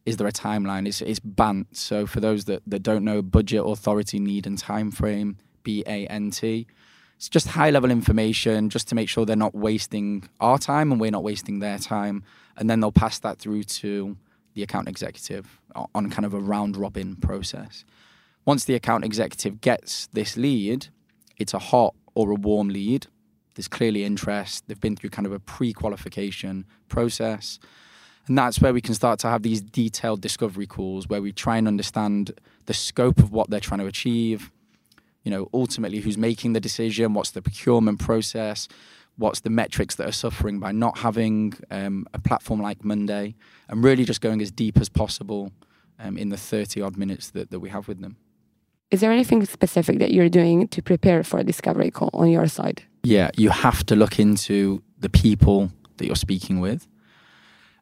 Is 0.05 0.17
there 0.17 0.27
a 0.27 0.31
timeline? 0.31 0.87
It's, 0.87 1.01
it's 1.01 1.19
BANT. 1.19 1.75
So 1.75 2.05
for 2.05 2.19
those 2.19 2.45
that, 2.45 2.61
that 2.67 2.81
don't 2.81 3.03
know, 3.03 3.21
budget, 3.21 3.63
authority, 3.65 4.19
need, 4.19 4.47
and 4.47 4.57
time 4.57 4.91
frame, 4.91 5.37
B 5.63 5.83
A 5.85 6.07
N 6.07 6.31
T 6.31 6.67
it's 7.19 7.27
just 7.27 7.47
high 7.47 7.69
level 7.69 7.91
information 7.91 8.69
just 8.69 8.87
to 8.87 8.95
make 8.95 9.09
sure 9.09 9.25
they're 9.25 9.35
not 9.35 9.53
wasting 9.53 10.29
our 10.39 10.57
time 10.57 10.89
and 10.89 11.01
we're 11.01 11.11
not 11.11 11.21
wasting 11.21 11.59
their 11.59 11.77
time. 11.77 12.23
And 12.55 12.69
then 12.69 12.79
they'll 12.79 12.93
pass 12.93 13.19
that 13.19 13.39
through 13.39 13.63
to 13.63 14.15
the 14.53 14.63
account 14.63 14.87
executive 14.87 15.59
on 15.93 16.09
kind 16.11 16.25
of 16.25 16.33
a 16.33 16.39
round 16.39 16.77
robin 16.77 17.17
process. 17.17 17.83
Once 18.45 18.63
the 18.63 18.73
account 18.73 19.03
executive 19.03 19.59
gets 19.59 20.07
this 20.13 20.37
lead, 20.37 20.87
it's 21.37 21.53
a 21.53 21.59
hot 21.59 21.93
or 22.15 22.31
a 22.31 22.35
warm 22.35 22.69
lead. 22.69 23.07
There's 23.55 23.67
clearly 23.67 24.05
interest. 24.05 24.63
They've 24.67 24.79
been 24.79 24.95
through 24.95 25.09
kind 25.09 25.25
of 25.25 25.33
a 25.33 25.39
pre 25.39 25.73
qualification 25.73 26.65
process. 26.87 27.59
And 28.27 28.37
that's 28.37 28.61
where 28.61 28.71
we 28.71 28.79
can 28.79 28.93
start 28.93 29.19
to 29.19 29.27
have 29.27 29.43
these 29.43 29.59
detailed 29.59 30.21
discovery 30.21 30.67
calls 30.67 31.09
where 31.09 31.21
we 31.21 31.33
try 31.33 31.57
and 31.57 31.67
understand 31.67 32.31
the 32.65 32.73
scope 32.73 33.19
of 33.19 33.33
what 33.33 33.49
they're 33.49 33.59
trying 33.59 33.81
to 33.81 33.87
achieve, 33.87 34.51
you 35.23 35.31
know, 35.31 35.49
ultimately 35.53 35.99
who's 35.99 36.17
making 36.17 36.53
the 36.53 36.59
decision, 36.59 37.13
what's 37.13 37.31
the 37.31 37.41
procurement 37.41 37.99
process, 37.99 38.67
what's 39.17 39.41
the 39.41 39.49
metrics 39.49 39.95
that 39.95 40.07
are 40.07 40.13
suffering 40.13 40.59
by 40.59 40.71
not 40.71 40.99
having 40.99 41.53
um, 41.71 42.07
a 42.13 42.19
platform 42.19 42.61
like 42.61 42.83
Monday, 42.83 43.35
and 43.67 43.83
really 43.83 44.05
just 44.05 44.21
going 44.21 44.41
as 44.41 44.51
deep 44.51 44.77
as 44.77 44.89
possible 44.89 45.51
um, 45.99 46.17
in 46.17 46.29
the 46.29 46.37
30 46.37 46.81
odd 46.81 46.97
minutes 46.97 47.29
that, 47.31 47.51
that 47.51 47.59
we 47.59 47.69
have 47.69 47.87
with 47.87 48.01
them. 48.01 48.15
Is 48.91 49.01
there 49.01 49.11
anything 49.11 49.45
specific 49.45 49.99
that 49.99 50.11
you're 50.11 50.29
doing 50.29 50.67
to 50.69 50.81
prepare 50.81 51.23
for 51.23 51.39
a 51.39 51.43
discovery 51.43 51.91
call 51.91 52.09
on 52.13 52.29
your 52.29 52.47
side? 52.47 52.83
Yeah, 53.03 53.29
you 53.37 53.51
have 53.51 53.85
to 53.85 53.95
look 53.95 54.19
into 54.19 54.81
the 54.97 55.09
people 55.09 55.71
that 55.97 56.07
you're 56.07 56.15
speaking 56.15 56.59
with. 56.59 56.87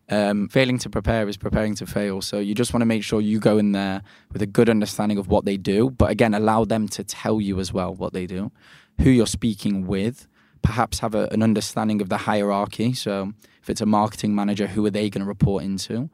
Um, 0.09 0.47
failing 0.47 0.77
to 0.79 0.89
prepare 0.89 1.27
is 1.27 1.35
preparing 1.35 1.75
to 1.75 1.85
fail. 1.85 2.21
So 2.21 2.39
you 2.39 2.55
just 2.55 2.73
want 2.73 2.81
to 2.81 2.85
make 2.85 3.03
sure 3.03 3.19
you 3.19 3.39
go 3.39 3.57
in 3.57 3.73
there 3.73 4.03
with 4.31 4.41
a 4.41 4.45
good 4.45 4.69
understanding 4.69 5.17
of 5.17 5.27
what 5.27 5.43
they 5.43 5.57
do, 5.57 5.89
but 5.89 6.09
again, 6.09 6.33
allow 6.33 6.63
them 6.63 6.87
to 6.89 7.03
tell 7.03 7.41
you 7.41 7.59
as 7.59 7.73
well 7.73 7.93
what 7.93 8.13
they 8.13 8.25
do, 8.25 8.51
who 9.01 9.09
you're 9.09 9.27
speaking 9.27 9.85
with, 9.85 10.27
perhaps 10.61 10.99
have 10.99 11.13
a, 11.13 11.27
an 11.31 11.43
understanding 11.43 12.01
of 12.01 12.07
the 12.07 12.17
hierarchy. 12.17 12.93
So 12.93 13.33
if 13.61 13.69
it's 13.69 13.81
a 13.81 13.85
marketing 13.85 14.33
manager, 14.33 14.67
who 14.67 14.85
are 14.85 14.89
they 14.89 15.09
going 15.09 15.23
to 15.23 15.27
report 15.27 15.63
into? 15.63 16.09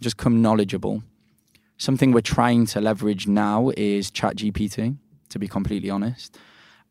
Just 0.00 0.16
come 0.16 0.42
knowledgeable. 0.42 1.04
Something 1.76 2.10
we're 2.10 2.20
trying 2.20 2.66
to 2.66 2.80
leverage 2.80 3.28
now 3.28 3.70
is 3.76 4.10
ChatGPT, 4.10 4.96
to 5.28 5.38
be 5.38 5.46
completely 5.46 5.90
honest. 5.90 6.36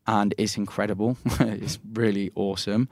And 0.06 0.34
it's 0.38 0.56
incredible. 0.56 1.18
it's 1.40 1.78
really 1.92 2.30
awesome. 2.34 2.88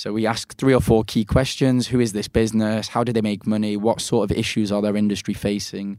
So 0.00 0.14
we 0.14 0.26
ask 0.26 0.56
three 0.56 0.72
or 0.72 0.80
four 0.80 1.04
key 1.04 1.26
questions. 1.26 1.88
Who 1.88 2.00
is 2.00 2.14
this 2.14 2.26
business? 2.26 2.88
How 2.88 3.04
do 3.04 3.12
they 3.12 3.20
make 3.20 3.46
money? 3.46 3.76
What 3.76 4.00
sort 4.00 4.30
of 4.30 4.34
issues 4.34 4.72
are 4.72 4.80
their 4.80 4.96
industry 4.96 5.34
facing? 5.34 5.98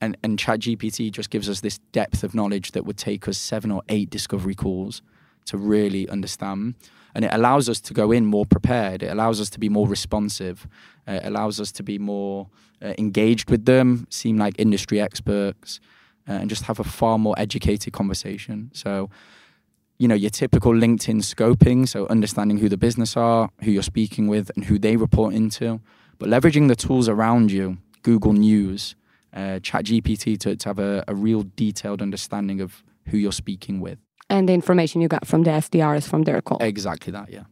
And, 0.00 0.16
and 0.24 0.36
ChatGPT 0.36 1.12
just 1.12 1.30
gives 1.30 1.48
us 1.48 1.60
this 1.60 1.78
depth 1.92 2.24
of 2.24 2.34
knowledge 2.34 2.72
that 2.72 2.84
would 2.84 2.96
take 2.96 3.28
us 3.28 3.38
seven 3.38 3.70
or 3.70 3.82
eight 3.88 4.10
discovery 4.10 4.56
calls 4.56 5.00
to 5.44 5.56
really 5.56 6.08
understand. 6.08 6.74
And 7.14 7.24
it 7.24 7.30
allows 7.32 7.68
us 7.68 7.80
to 7.82 7.94
go 7.94 8.10
in 8.10 8.26
more 8.26 8.46
prepared. 8.46 9.04
It 9.04 9.12
allows 9.12 9.40
us 9.40 9.48
to 9.50 9.60
be 9.60 9.68
more 9.68 9.86
responsive. 9.86 10.66
Uh, 11.06 11.12
it 11.12 11.26
allows 11.26 11.60
us 11.60 11.70
to 11.70 11.84
be 11.84 12.00
more 12.00 12.48
uh, 12.82 12.94
engaged 12.98 13.48
with 13.48 13.64
them, 13.64 14.08
seem 14.10 14.38
like 14.38 14.56
industry 14.58 15.00
experts, 15.00 15.78
uh, 16.28 16.32
and 16.32 16.50
just 16.50 16.64
have 16.64 16.80
a 16.80 16.84
far 16.84 17.16
more 17.16 17.36
educated 17.38 17.92
conversation. 17.92 18.72
So 18.74 19.08
you 19.98 20.08
know 20.08 20.14
your 20.14 20.30
typical 20.30 20.72
LinkedIn 20.72 21.22
scoping, 21.22 21.88
so 21.88 22.06
understanding 22.08 22.58
who 22.58 22.68
the 22.68 22.76
business 22.76 23.16
are, 23.16 23.50
who 23.62 23.70
you're 23.70 23.82
speaking 23.82 24.28
with, 24.28 24.50
and 24.56 24.64
who 24.64 24.78
they 24.78 24.96
report 24.96 25.34
into, 25.34 25.80
but 26.18 26.28
leveraging 26.28 26.68
the 26.68 26.76
tools 26.76 27.08
around 27.08 27.50
you, 27.50 27.78
Google 28.02 28.32
News, 28.32 28.94
uh, 29.32 29.60
ChatGPT, 29.60 30.38
to, 30.40 30.56
to 30.56 30.68
have 30.68 30.78
a, 30.78 31.04
a 31.08 31.14
real 31.14 31.44
detailed 31.56 32.02
understanding 32.02 32.60
of 32.60 32.82
who 33.08 33.18
you're 33.18 33.32
speaking 33.32 33.80
with. 33.80 33.98
And 34.28 34.48
the 34.48 34.54
information 34.54 35.00
you 35.00 35.08
got 35.08 35.26
from 35.26 35.44
the 35.44 35.50
SDRs 35.50 36.08
from 36.08 36.22
their 36.22 36.40
call. 36.42 36.58
Exactly 36.60 37.12
that, 37.12 37.30
yeah. 37.30 37.44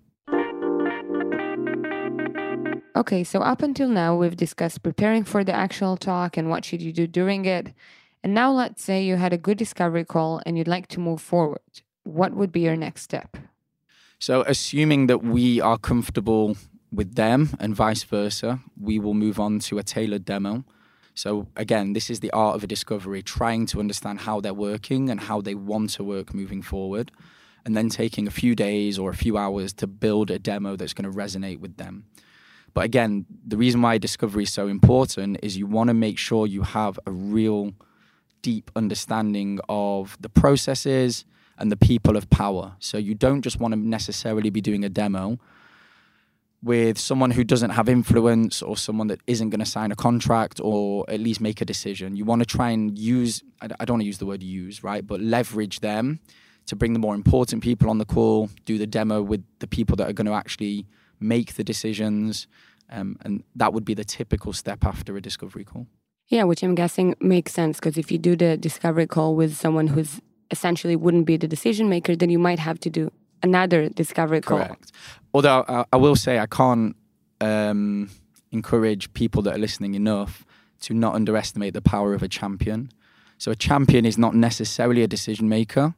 Okay, 2.97 3.25
so 3.25 3.41
up 3.41 3.63
until 3.63 3.89
now, 3.89 4.15
we've 4.17 4.37
discussed 4.37 4.83
preparing 4.83 5.25
for 5.25 5.43
the 5.43 5.53
actual 5.53 5.97
talk 5.97 6.37
and 6.37 6.49
what 6.49 6.65
should 6.65 6.81
you 6.81 6.93
do 6.93 7.07
during 7.07 7.45
it. 7.45 7.75
And 8.23 8.35
now, 8.35 8.53
let's 8.53 8.83
say 8.83 9.03
you 9.03 9.17
had 9.17 9.33
a 9.33 9.39
good 9.39 9.59
discovery 9.59 10.05
call 10.05 10.41
and 10.47 10.57
you'd 10.57 10.69
like 10.69 10.87
to 10.89 11.01
move 11.01 11.21
forward. 11.21 11.61
What 12.05 12.35
would 12.35 12.53
be 12.53 12.61
your 12.61 12.77
next 12.77 13.03
step? 13.03 13.37
So, 14.19 14.43
assuming 14.47 15.07
that 15.09 15.23
we 15.23 15.61
are 15.61 15.77
comfortable 15.77 16.57
with 16.93 17.15
them 17.15 17.51
and 17.59 17.75
vice 17.75 18.05
versa, 18.05 18.61
we 18.81 18.99
will 18.99 19.15
move 19.15 19.41
on 19.41 19.59
to 19.61 19.79
a 19.79 19.83
tailored 19.83 20.25
demo. 20.25 20.65
So, 21.15 21.49
again, 21.57 21.93
this 21.93 22.11
is 22.11 22.21
the 22.21 22.31
art 22.31 22.57
of 22.57 22.65
a 22.65 22.67
discovery, 22.67 23.23
trying 23.23 23.67
to 23.67 23.81
understand 23.81 24.21
how 24.21 24.41
they're 24.41 24.55
working 24.55 25.11
and 25.11 25.21
how 25.21 25.41
they 25.41 25.55
want 25.55 25.91
to 25.91 26.05
work 26.05 26.35
moving 26.35 26.63
forward, 26.63 27.11
and 27.65 27.77
then 27.77 27.89
taking 27.89 28.27
a 28.27 28.31
few 28.31 28.55
days 28.55 28.99
or 28.99 29.11
a 29.11 29.17
few 29.17 29.37
hours 29.37 29.73
to 29.75 29.87
build 29.87 30.31
a 30.31 30.39
demo 30.39 30.77
that's 30.77 30.95
going 30.95 31.11
to 31.11 31.17
resonate 31.17 31.61
with 31.61 31.77
them. 31.77 32.05
But 32.75 32.85
again, 32.85 33.27
the 33.47 33.57
reason 33.57 33.81
why 33.83 33.99
discovery 33.99 34.43
is 34.43 34.53
so 34.53 34.67
important 34.67 35.39
is 35.43 35.57
you 35.57 35.67
want 35.67 35.89
to 35.89 35.95
make 35.95 36.19
sure 36.19 36.47
you 36.47 36.63
have 36.63 36.99
a 37.07 37.13
real 37.13 37.73
deep 38.43 38.71
understanding 38.77 39.61
of 39.69 40.17
the 40.21 40.29
processes 40.29 41.25
and 41.59 41.71
the 41.71 41.77
people 41.77 42.17
of 42.17 42.29
power. 42.31 42.75
So 42.79 42.99
you 42.99 43.15
don't 43.15 43.43
just 43.43 43.61
want 43.61 43.73
to 43.73 43.79
necessarily 43.79 44.51
be 44.51 44.61
doing 44.61 44.85
a 44.85 44.89
demo 44.89 45.39
with 46.63 46.99
someone 46.99 47.31
who 47.31 47.45
doesn't 47.45 47.71
have 47.71 47.91
influence 47.91 48.63
or 48.63 48.77
someone 48.77 49.09
that 49.09 49.21
isn't 49.27 49.51
going 49.51 49.61
to 49.61 49.67
sign 49.67 49.93
a 49.93 49.97
contract 49.97 50.61
or 50.65 51.05
at 51.09 51.21
least 51.21 51.41
make 51.41 51.61
a 51.61 51.65
decision. 51.65 52.17
You 52.17 52.25
want 52.25 52.41
to 52.41 52.47
try 52.47 52.71
and 52.71 52.99
use, 52.99 53.43
I 53.61 53.67
don't 53.67 53.91
want 53.91 54.01
to 54.01 54.07
use 54.07 54.19
the 54.19 54.27
word 54.27 54.43
use, 54.43 54.83
right? 54.83 55.07
But 55.07 55.21
leverage 55.21 55.81
them 55.81 56.21
to 56.67 56.75
bring 56.75 56.95
the 56.95 56.99
more 56.99 57.15
important 57.15 57.63
people 57.63 57.91
on 57.91 57.99
the 57.99 58.07
call, 58.07 58.49
do 58.65 58.79
the 58.79 58.87
demo 58.87 59.21
with 59.21 59.45
the 59.59 59.67
people 59.67 59.95
that 59.97 60.09
are 60.09 60.15
going 60.15 60.27
to 60.27 60.33
actually 60.33 60.87
make 61.21 61.55
the 61.55 61.65
decisions. 61.65 62.47
Um, 62.89 63.19
and 63.21 63.45
that 63.57 63.75
would 63.75 63.85
be 63.85 63.93
the 63.93 64.05
typical 64.05 64.55
step 64.55 64.85
after 64.87 65.17
a 65.19 65.21
discovery 65.21 65.65
call. 65.65 65.87
Yeah, 66.29 66.45
which 66.45 66.63
I'm 66.63 66.75
guessing 66.75 67.15
makes 67.21 67.53
sense 67.53 67.79
because 67.79 67.99
if 67.99 68.11
you 68.11 68.17
do 68.17 68.37
the 68.37 68.57
discovery 68.57 69.07
call 69.07 69.37
with 69.37 69.55
someone 69.55 69.89
who's 69.89 70.23
essentially 70.51 70.97
wouldn't 70.97 71.27
be 71.27 71.37
the 71.37 71.49
decision 71.49 71.89
maker, 71.89 72.17
then 72.17 72.31
you 72.31 72.39
might 72.39 72.59
have 72.59 72.79
to 72.81 72.91
do 72.91 73.11
another 73.43 73.89
discovery 73.89 74.41
call. 74.41 74.59
Correct. 74.59 74.93
Although 75.33 75.65
I, 75.69 75.85
I 75.93 75.97
will 75.97 76.17
say 76.17 76.39
I 76.39 76.47
can't 76.47 76.97
um, 77.41 78.11
encourage 78.51 79.13
people 79.15 79.43
that 79.43 79.55
are 79.55 79.59
listening 79.59 79.95
enough 79.95 80.45
to 80.83 80.95
not 80.95 81.15
underestimate 81.15 81.75
the 81.75 81.83
power 81.83 82.15
of 82.15 82.23
a 82.23 82.29
champion. 82.29 82.91
So 83.39 83.51
a 83.51 83.57
champion 83.57 84.05
is 84.05 84.17
not 84.17 84.35
necessarily 84.35 85.03
a 85.03 85.09
decision 85.09 85.49
maker. 85.49 85.95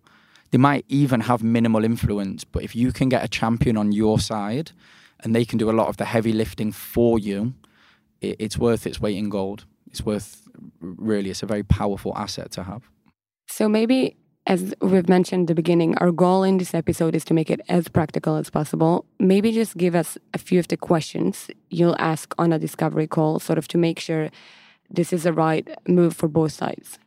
They 0.51 0.59
might 0.59 0.85
even 0.89 1.21
have 1.23 1.43
minimal 1.43 1.85
influence, 1.85 2.45
but 2.45 2.63
if 2.63 2.75
you 2.75 2.93
can 2.93 3.09
get 3.09 3.25
a 3.25 3.29
champion 3.29 3.77
on 3.77 3.93
your 3.93 4.19
side 4.19 4.73
and 5.21 5.35
they 5.35 5.45
can 5.45 5.59
do 5.59 5.71
a 5.71 5.73
lot 5.73 5.89
of 5.89 5.97
the 5.97 6.05
heavy 6.05 6.33
lifting 6.33 6.73
for 6.73 7.19
you, 7.19 7.55
it, 8.21 8.37
it's 8.39 8.57
worth 8.57 8.87
its 8.87 9.01
weight 9.01 9.17
in 9.17 9.29
gold. 9.29 9.65
It's 9.91 10.05
worth 10.05 10.49
really. 10.81 11.31
It's 11.31 11.43
a 11.43 11.47
very 11.47 11.63
powerful 11.63 12.17
asset 12.17 12.51
to 12.53 12.63
have. 12.63 12.89
So 13.49 13.69
maybe 13.69 14.17
as 14.47 14.75
we've 14.81 15.09
mentioned 15.09 15.43
at 15.43 15.47
the 15.49 15.55
beginning, 15.55 15.97
our 15.99 16.13
goal 16.13 16.45
in 16.45 16.59
this 16.59 16.73
episode 16.73 17.17
is 17.17 17.25
to 17.25 17.35
make 17.35 17.51
it 17.51 17.61
as 17.69 17.89
practical 17.89 18.37
as 18.37 18.49
possible. 18.49 19.05
Maybe 19.19 19.51
just 19.51 19.77
give 19.77 19.95
us 19.97 20.17
a 20.35 20.39
few 20.39 20.61
of 20.61 20.69
the 20.69 20.77
questions 20.77 21.51
you'll 21.69 21.97
ask 21.99 22.33
on 22.39 22.53
a 22.53 22.59
discovery 22.59 23.09
call, 23.09 23.41
sort 23.41 23.59
of 23.59 23.67
to 23.69 23.79
make 23.79 23.99
sure 23.99 24.31
this 24.89 25.13
is 25.13 25.25
the 25.25 25.33
right 25.33 25.69
move 25.89 26.15
for 26.15 26.29
both 26.29 26.53
sides. 26.53 26.99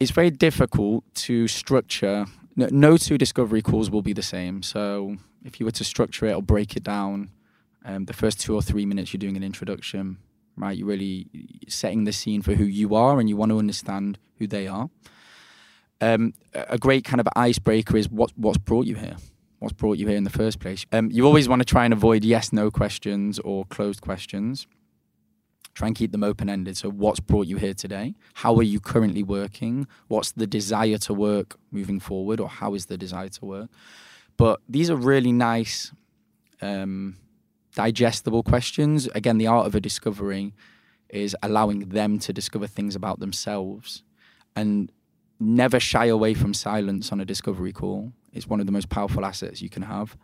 It's 0.00 0.10
very 0.10 0.30
difficult 0.30 1.04
to 1.26 1.46
structure. 1.46 2.26
No 2.56 2.96
two 2.96 3.18
discovery 3.18 3.62
calls 3.62 3.88
will 3.90 4.02
be 4.02 4.12
the 4.12 4.22
same. 4.22 4.62
So 4.62 5.16
if 5.44 5.60
you 5.60 5.66
were 5.66 5.72
to 5.72 5.84
structure 5.84 6.26
it 6.26 6.34
or 6.34 6.42
break 6.42 6.76
it 6.76 6.82
down, 6.82 7.30
um, 7.84 8.06
the 8.06 8.12
first 8.12 8.40
two 8.40 8.54
or 8.54 8.62
three 8.62 8.84
minutes 8.84 9.12
you're 9.12 9.18
doing 9.18 9.36
an 9.36 9.44
introduction, 9.44 10.18
right? 10.56 10.76
You're 10.76 10.88
really 10.88 11.28
setting 11.68 12.04
the 12.04 12.12
scene 12.12 12.42
for 12.42 12.54
who 12.54 12.64
you 12.64 12.96
are 12.96 13.20
and 13.20 13.28
you 13.28 13.36
want 13.36 13.50
to 13.50 13.58
understand 13.58 14.18
who 14.38 14.48
they 14.48 14.66
are. 14.66 14.90
Um, 16.00 16.34
a 16.54 16.78
great 16.78 17.04
kind 17.04 17.20
of 17.20 17.28
icebreaker 17.36 17.96
is 17.96 18.08
what 18.08 18.32
what's 18.36 18.58
brought 18.58 18.86
you 18.86 18.94
here. 18.94 19.16
What's 19.58 19.74
brought 19.74 19.98
you 19.98 20.06
here 20.08 20.16
in 20.16 20.24
the 20.24 20.30
first 20.30 20.58
place? 20.58 20.86
Um, 20.90 21.10
you 21.10 21.26
always 21.26 21.46
want 21.46 21.60
to 21.60 21.66
try 21.66 21.84
and 21.84 21.92
avoid 21.92 22.24
yes 22.24 22.50
no 22.52 22.70
questions 22.70 23.38
or 23.40 23.66
closed 23.66 24.00
questions. 24.00 24.66
Try 25.74 25.88
and 25.88 25.96
keep 25.96 26.12
them 26.12 26.24
open 26.24 26.48
ended. 26.48 26.78
So, 26.78 26.90
what's 26.90 27.20
brought 27.20 27.46
you 27.46 27.58
here 27.58 27.74
today? 27.74 28.14
How 28.34 28.56
are 28.56 28.62
you 28.62 28.80
currently 28.80 29.22
working? 29.22 29.86
What's 30.08 30.32
the 30.32 30.46
desire 30.46 30.98
to 30.98 31.14
work 31.14 31.58
moving 31.70 32.00
forward, 32.00 32.40
or 32.40 32.48
how 32.48 32.74
is 32.74 32.86
the 32.86 32.96
desire 32.96 33.28
to 33.28 33.44
work? 33.44 33.70
But 34.36 34.60
these 34.66 34.88
are 34.88 34.96
really 34.96 35.32
nice 35.32 35.92
um, 36.62 37.18
digestible 37.74 38.42
questions. 38.42 39.06
Again, 39.14 39.36
the 39.36 39.46
art 39.46 39.66
of 39.66 39.74
a 39.74 39.80
discovery 39.80 40.54
is 41.10 41.36
allowing 41.42 41.90
them 41.90 42.18
to 42.20 42.32
discover 42.32 42.66
things 42.66 42.96
about 42.96 43.20
themselves 43.20 44.02
and 44.56 44.90
never 45.40 45.80
shy 45.80 46.06
away 46.06 46.34
from 46.34 46.54
silence 46.54 47.10
on 47.10 47.20
a 47.20 47.24
discovery 47.24 47.72
call. 47.72 48.12
It's 48.32 48.46
one 48.46 48.60
of 48.60 48.66
the 48.66 48.72
most 48.72 48.88
powerful 48.88 49.24
assets 49.24 49.60
you 49.62 49.70
can 49.70 49.82
have. 49.82 50.16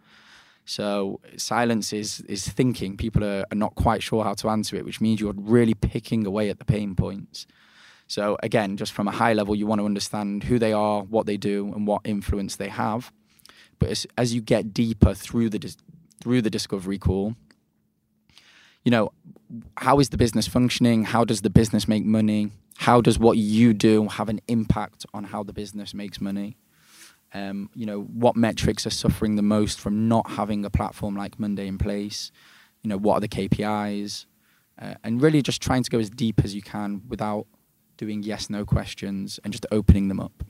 So 0.65 1.21
silence 1.37 1.93
is 1.93 2.21
is 2.23 2.49
thinking. 2.49 2.97
People 2.97 3.25
are, 3.25 3.45
are 3.51 3.57
not 3.57 3.75
quite 3.75 4.03
sure 4.03 4.25
how 4.25 4.35
to 4.35 4.49
answer 4.49 4.77
it, 4.77 4.85
which 4.85 5.01
means 5.01 5.21
you're 5.21 5.35
really 5.37 5.75
picking 5.75 6.27
away 6.27 6.51
at 6.51 6.59
the 6.59 6.65
pain 6.65 6.95
points. 6.95 7.47
So 8.09 8.37
again, 8.43 8.77
just 8.77 8.93
from 8.93 9.09
a 9.09 9.13
high 9.13 9.33
level, 9.33 9.57
you 9.57 9.67
want 9.67 9.81
to 9.81 9.85
understand 9.85 10.45
who 10.45 10.59
they 10.59 10.73
are, 10.73 11.03
what 11.03 11.27
they 11.27 11.37
do, 11.37 11.73
and 11.75 11.87
what 11.87 12.03
influence 12.05 12.57
they 12.57 12.69
have. 12.69 13.13
But 13.79 13.91
as, 13.91 14.07
as 14.17 14.35
you 14.35 14.41
get 14.41 14.73
deeper 14.73 15.15
through 15.15 15.51
the 15.51 15.75
through 16.21 16.43
the 16.43 16.51
discovery 16.51 16.99
call, 16.99 17.37
you 18.85 18.91
know, 18.91 19.13
how 19.79 20.01
is 20.01 20.09
the 20.11 20.17
business 20.17 20.47
functioning? 20.49 21.05
How 21.05 21.25
does 21.25 21.43
the 21.43 21.51
business 21.51 21.87
make 21.87 22.05
money? 22.05 22.51
How 22.79 23.01
does 23.01 23.19
what 23.19 23.39
you 23.39 23.73
do 23.73 24.09
have 24.09 24.29
an 24.29 24.41
impact 24.49 25.07
on 25.15 25.25
how 25.25 25.43
the 25.43 25.53
business 25.53 25.95
makes 25.95 26.21
money? 26.21 26.57
Um, 27.35 27.71
you 27.75 27.87
know, 27.87 28.03
what 28.03 28.37
metrics 28.37 28.87
are 28.87 28.91
suffering 28.91 29.37
the 29.37 29.43
most 29.43 29.81
from 29.81 30.09
not 30.09 30.31
having 30.31 30.65
a 30.65 30.71
platform 30.71 31.17
like 31.17 31.39
Monday 31.39 31.67
in 31.67 31.79
place? 31.79 32.31
You 32.83 32.89
know, 32.89 32.97
what 32.97 33.15
are 33.15 33.21
the 33.21 33.29
KPIs? 33.29 34.27
Uh, 34.81 34.95
and 35.03 35.21
really 35.23 35.43
just 35.43 35.63
trying 35.63 35.83
to 35.83 35.91
go 35.91 35.99
as 35.99 36.11
deep 36.11 36.43
as 36.45 36.55
you 36.55 36.63
can 36.63 37.03
without 37.09 37.47
doing 37.97 38.23
yes 38.23 38.51
no 38.51 38.65
questions 38.65 39.41
and 39.43 39.53
just 39.53 39.67
opening 39.73 40.09
them 40.09 40.21
up. 40.21 40.45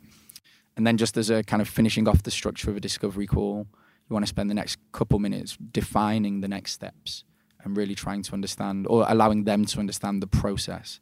And 0.76 0.87
then 0.87 0.97
just 0.97 1.16
as 1.16 1.30
a 1.30 1.42
kind 1.42 1.62
of 1.62 1.68
finishing 1.68 2.06
off 2.09 2.23
the 2.23 2.30
structure 2.30 2.71
of 2.71 2.76
a 2.76 2.80
discovery 2.80 3.26
call, 3.26 3.66
you 4.09 4.14
want 4.14 4.25
to 4.25 4.28
spend 4.28 4.50
the 4.50 4.54
next 4.54 4.78
couple 4.92 5.18
minutes 5.18 5.56
defining 5.73 6.40
the 6.40 6.49
next 6.49 6.73
steps 6.73 7.25
and 7.64 7.76
really 7.76 7.95
trying 7.95 8.23
to 8.23 8.33
understand 8.33 8.87
or 8.88 9.06
allowing 9.09 9.45
them 9.45 9.64
to 9.64 9.80
understand 9.80 10.23
the 10.23 10.26
process. 10.26 11.00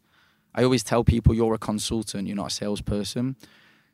I 0.55 0.63
always 0.63 0.83
tell 0.83 1.05
people 1.05 1.35
you're 1.35 1.55
a 1.55 1.59
consultant, 1.59 2.29
you're 2.29 2.37
not 2.37 2.53
a 2.53 2.55
salesperson. 2.55 3.37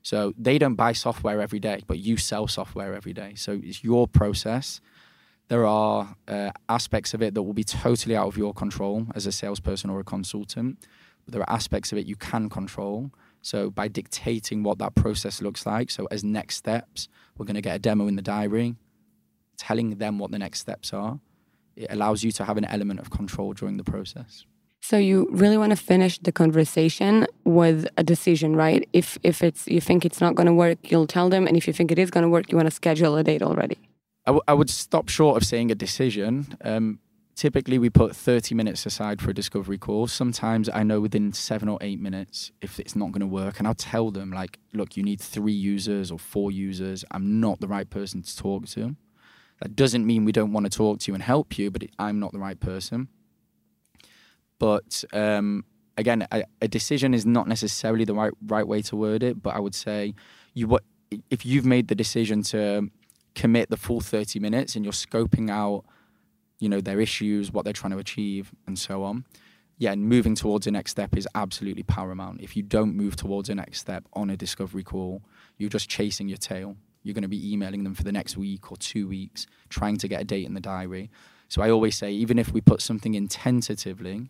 So 0.02 0.33
they 0.38 0.59
don't 0.59 0.75
buy 0.75 0.93
software 0.93 1.40
every 1.40 1.61
day, 1.61 1.83
but 1.87 1.99
you 1.99 2.17
sell 2.17 2.49
software 2.49 2.95
every 2.95 3.12
day. 3.12 3.35
So 3.37 3.61
it's 3.62 3.85
your 3.85 4.07
process. 4.09 4.81
There 5.49 5.67
are 5.67 6.17
uh, 6.29 6.52
aspects 6.69 7.12
of 7.12 7.23
it 7.23 7.35
that 7.35 7.43
will 7.43 7.52
be 7.52 7.64
totally 7.64 8.17
out 8.17 8.29
of 8.29 8.38
your 8.38 8.55
control 8.55 9.07
as 9.14 9.26
a 9.26 9.33
salesperson 9.33 9.90
or 9.90 10.00
a 10.00 10.05
consultant, 10.05 10.87
but 11.25 11.33
there 11.33 11.43
are 11.43 11.50
aspects 11.50 11.93
of 11.93 11.99
it 11.99 12.07
you 12.07 12.17
can 12.17 12.49
control. 12.49 13.11
So 13.43 13.71
by 13.71 13.88
dictating 13.88 14.62
what 14.62 14.79
that 14.79 14.95
process 14.95 15.43
looks 15.43 15.67
like, 15.67 15.90
so 15.90 16.07
as 16.11 16.23
next 16.23 16.57
steps, 16.57 17.09
we're 17.37 17.47
going 17.47 17.57
to 17.57 17.62
get 17.62 17.76
a 17.76 17.79
demo 17.79 18.07
in 18.07 18.17
the 18.17 18.23
diary, 18.23 18.76
telling 19.57 19.97
them 19.97 20.19
what 20.19 20.31
the 20.31 20.38
next 20.38 20.61
steps 20.61 20.93
are. 20.93 21.21
It 21.75 21.88
allows 21.90 22.23
you 22.23 22.33
to 22.33 22.45
have 22.45 22.57
an 22.57 22.64
element 22.67 23.00
of 23.00 23.11
control 23.11 23.52
during 23.52 23.76
the 23.76 23.85
process. 23.85 24.45
So 24.82 24.96
you 24.96 25.28
really 25.30 25.58
want 25.58 25.70
to 25.70 25.76
finish 25.76 26.18
the 26.18 26.32
conversation 26.32 27.26
with 27.44 27.87
a 27.96 28.02
decision, 28.02 28.56
right? 28.56 28.88
If 28.92 29.18
if 29.22 29.42
it's 29.42 29.66
you 29.68 29.80
think 29.80 30.04
it's 30.04 30.20
not 30.20 30.34
going 30.34 30.46
to 30.46 30.54
work, 30.54 30.78
you'll 30.90 31.06
tell 31.06 31.28
them, 31.28 31.46
and 31.46 31.56
if 31.56 31.66
you 31.66 31.72
think 31.72 31.92
it 31.92 31.99
is 31.99 32.10
going 32.10 32.22
to 32.22 32.28
work, 32.28 32.50
you 32.50 32.56
want 32.56 32.66
to 32.66 32.75
schedule 32.75 33.16
a 33.16 33.22
date 33.22 33.42
already. 33.42 33.78
I, 34.26 34.30
w- 34.30 34.42
I 34.49 34.54
would 34.54 34.70
stop 34.70 35.08
short 35.08 35.37
of 35.37 35.44
saying 35.46 35.70
a 35.70 35.75
decision. 35.75 36.56
Um, 36.64 36.99
typically, 37.37 37.78
we 37.78 37.90
put 37.90 38.16
thirty 38.16 38.54
minutes 38.54 38.87
aside 38.87 39.20
for 39.20 39.30
a 39.30 39.34
discovery 39.34 39.78
call. 39.78 40.06
Sometimes 40.08 40.68
I 40.72 40.82
know 40.82 41.00
within 41.00 41.32
seven 41.34 41.68
or 41.68 41.78
eight 41.82 42.00
minutes 42.00 42.50
if 42.60 42.80
it's 42.80 42.96
not 42.96 43.12
going 43.12 43.20
to 43.20 43.26
work, 43.26 43.58
and 43.58 43.68
I'll 43.68 43.75
tell 43.75 44.10
them 44.10 44.32
like, 44.32 44.58
look, 44.72 44.96
you 44.96 45.02
need 45.02 45.20
three 45.20 45.52
users 45.52 46.10
or 46.10 46.18
four 46.18 46.50
users. 46.50 47.04
I'm 47.10 47.38
not 47.38 47.60
the 47.60 47.68
right 47.68 47.88
person 47.88 48.22
to 48.22 48.37
talk 48.37 48.66
to. 48.68 48.96
That 49.60 49.76
doesn't 49.76 50.06
mean 50.06 50.25
we 50.25 50.32
don't 50.32 50.52
want 50.52 50.64
to 50.64 50.76
talk 50.76 51.00
to 51.00 51.10
you 51.10 51.14
and 51.14 51.22
help 51.22 51.58
you, 51.58 51.70
but 51.70 51.84
I'm 51.99 52.18
not 52.18 52.32
the 52.32 52.38
right 52.38 52.58
person. 52.58 53.08
But 54.61 55.02
um, 55.12 55.64
again, 55.97 56.29
a, 56.31 56.45
a, 56.62 56.69
decision 56.69 57.14
is 57.14 57.26
not 57.26 57.49
necessarily 57.49 58.05
the 58.05 58.14
right 58.14 58.33
right 58.47 58.67
way 58.67 58.83
to 58.83 58.95
word 58.95 59.25
it. 59.25 59.43
But 59.43 59.57
I 59.57 59.59
would 59.59 59.75
say 59.75 60.14
you 60.55 60.69
what 60.69 60.85
if 61.31 61.45
you've 61.45 61.67
made 61.67 61.88
the 61.88 61.97
decision 61.97 62.43
to 62.45 62.88
commit 63.35 63.71
the 63.71 63.76
full 63.76 64.00
30 64.00 64.38
minutes 64.38 64.76
and 64.76 64.85
you're 64.85 64.93
scoping 64.93 65.50
out, 65.50 65.85
you 66.59 66.69
know, 66.69 66.81
their 66.81 67.00
issues, 67.00 67.50
what 67.50 67.64
they're 67.64 67.73
trying 67.73 67.93
to 67.93 67.99
achieve, 67.99 68.52
and 68.67 68.79
so 68.79 69.02
on. 69.02 69.25
Yeah, 69.79 69.93
and 69.93 70.05
moving 70.05 70.35
towards 70.35 70.67
the 70.67 70.71
next 70.71 70.90
step 70.90 71.17
is 71.17 71.26
absolutely 71.35 71.83
paramount. 71.83 72.43
If 72.43 72.55
you 72.55 72.62
don't 72.62 72.95
move 72.95 73.17
towards 73.17 73.49
the 73.49 73.55
next 73.55 73.79
step 73.79 74.05
on 74.12 74.29
a 74.29 74.37
discovery 74.37 74.83
call, 74.83 75.23
you're 75.57 75.71
just 75.71 75.88
chasing 75.88 76.29
your 76.29 76.37
tail. 76.37 76.76
You're 77.02 77.14
going 77.14 77.23
to 77.23 77.29
be 77.29 77.50
emailing 77.50 77.83
them 77.85 77.95
for 77.95 78.02
the 78.02 78.12
next 78.12 78.37
week 78.37 78.71
or 78.71 78.76
two 78.76 79.09
weeks, 79.09 79.47
trying 79.71 79.97
to 79.97 80.07
get 80.07 80.21
a 80.21 80.25
date 80.25 80.47
in 80.47 80.52
the 80.52 80.61
diary. 80.61 81.11
So 81.49 81.62
I 81.62 81.71
always 81.71 81.97
say, 81.97 82.12
even 82.12 82.38
if 82.38 82.52
we 82.52 82.61
put 82.61 82.83
something 82.83 83.14
in 83.14 83.26
tentatively, 83.26 84.29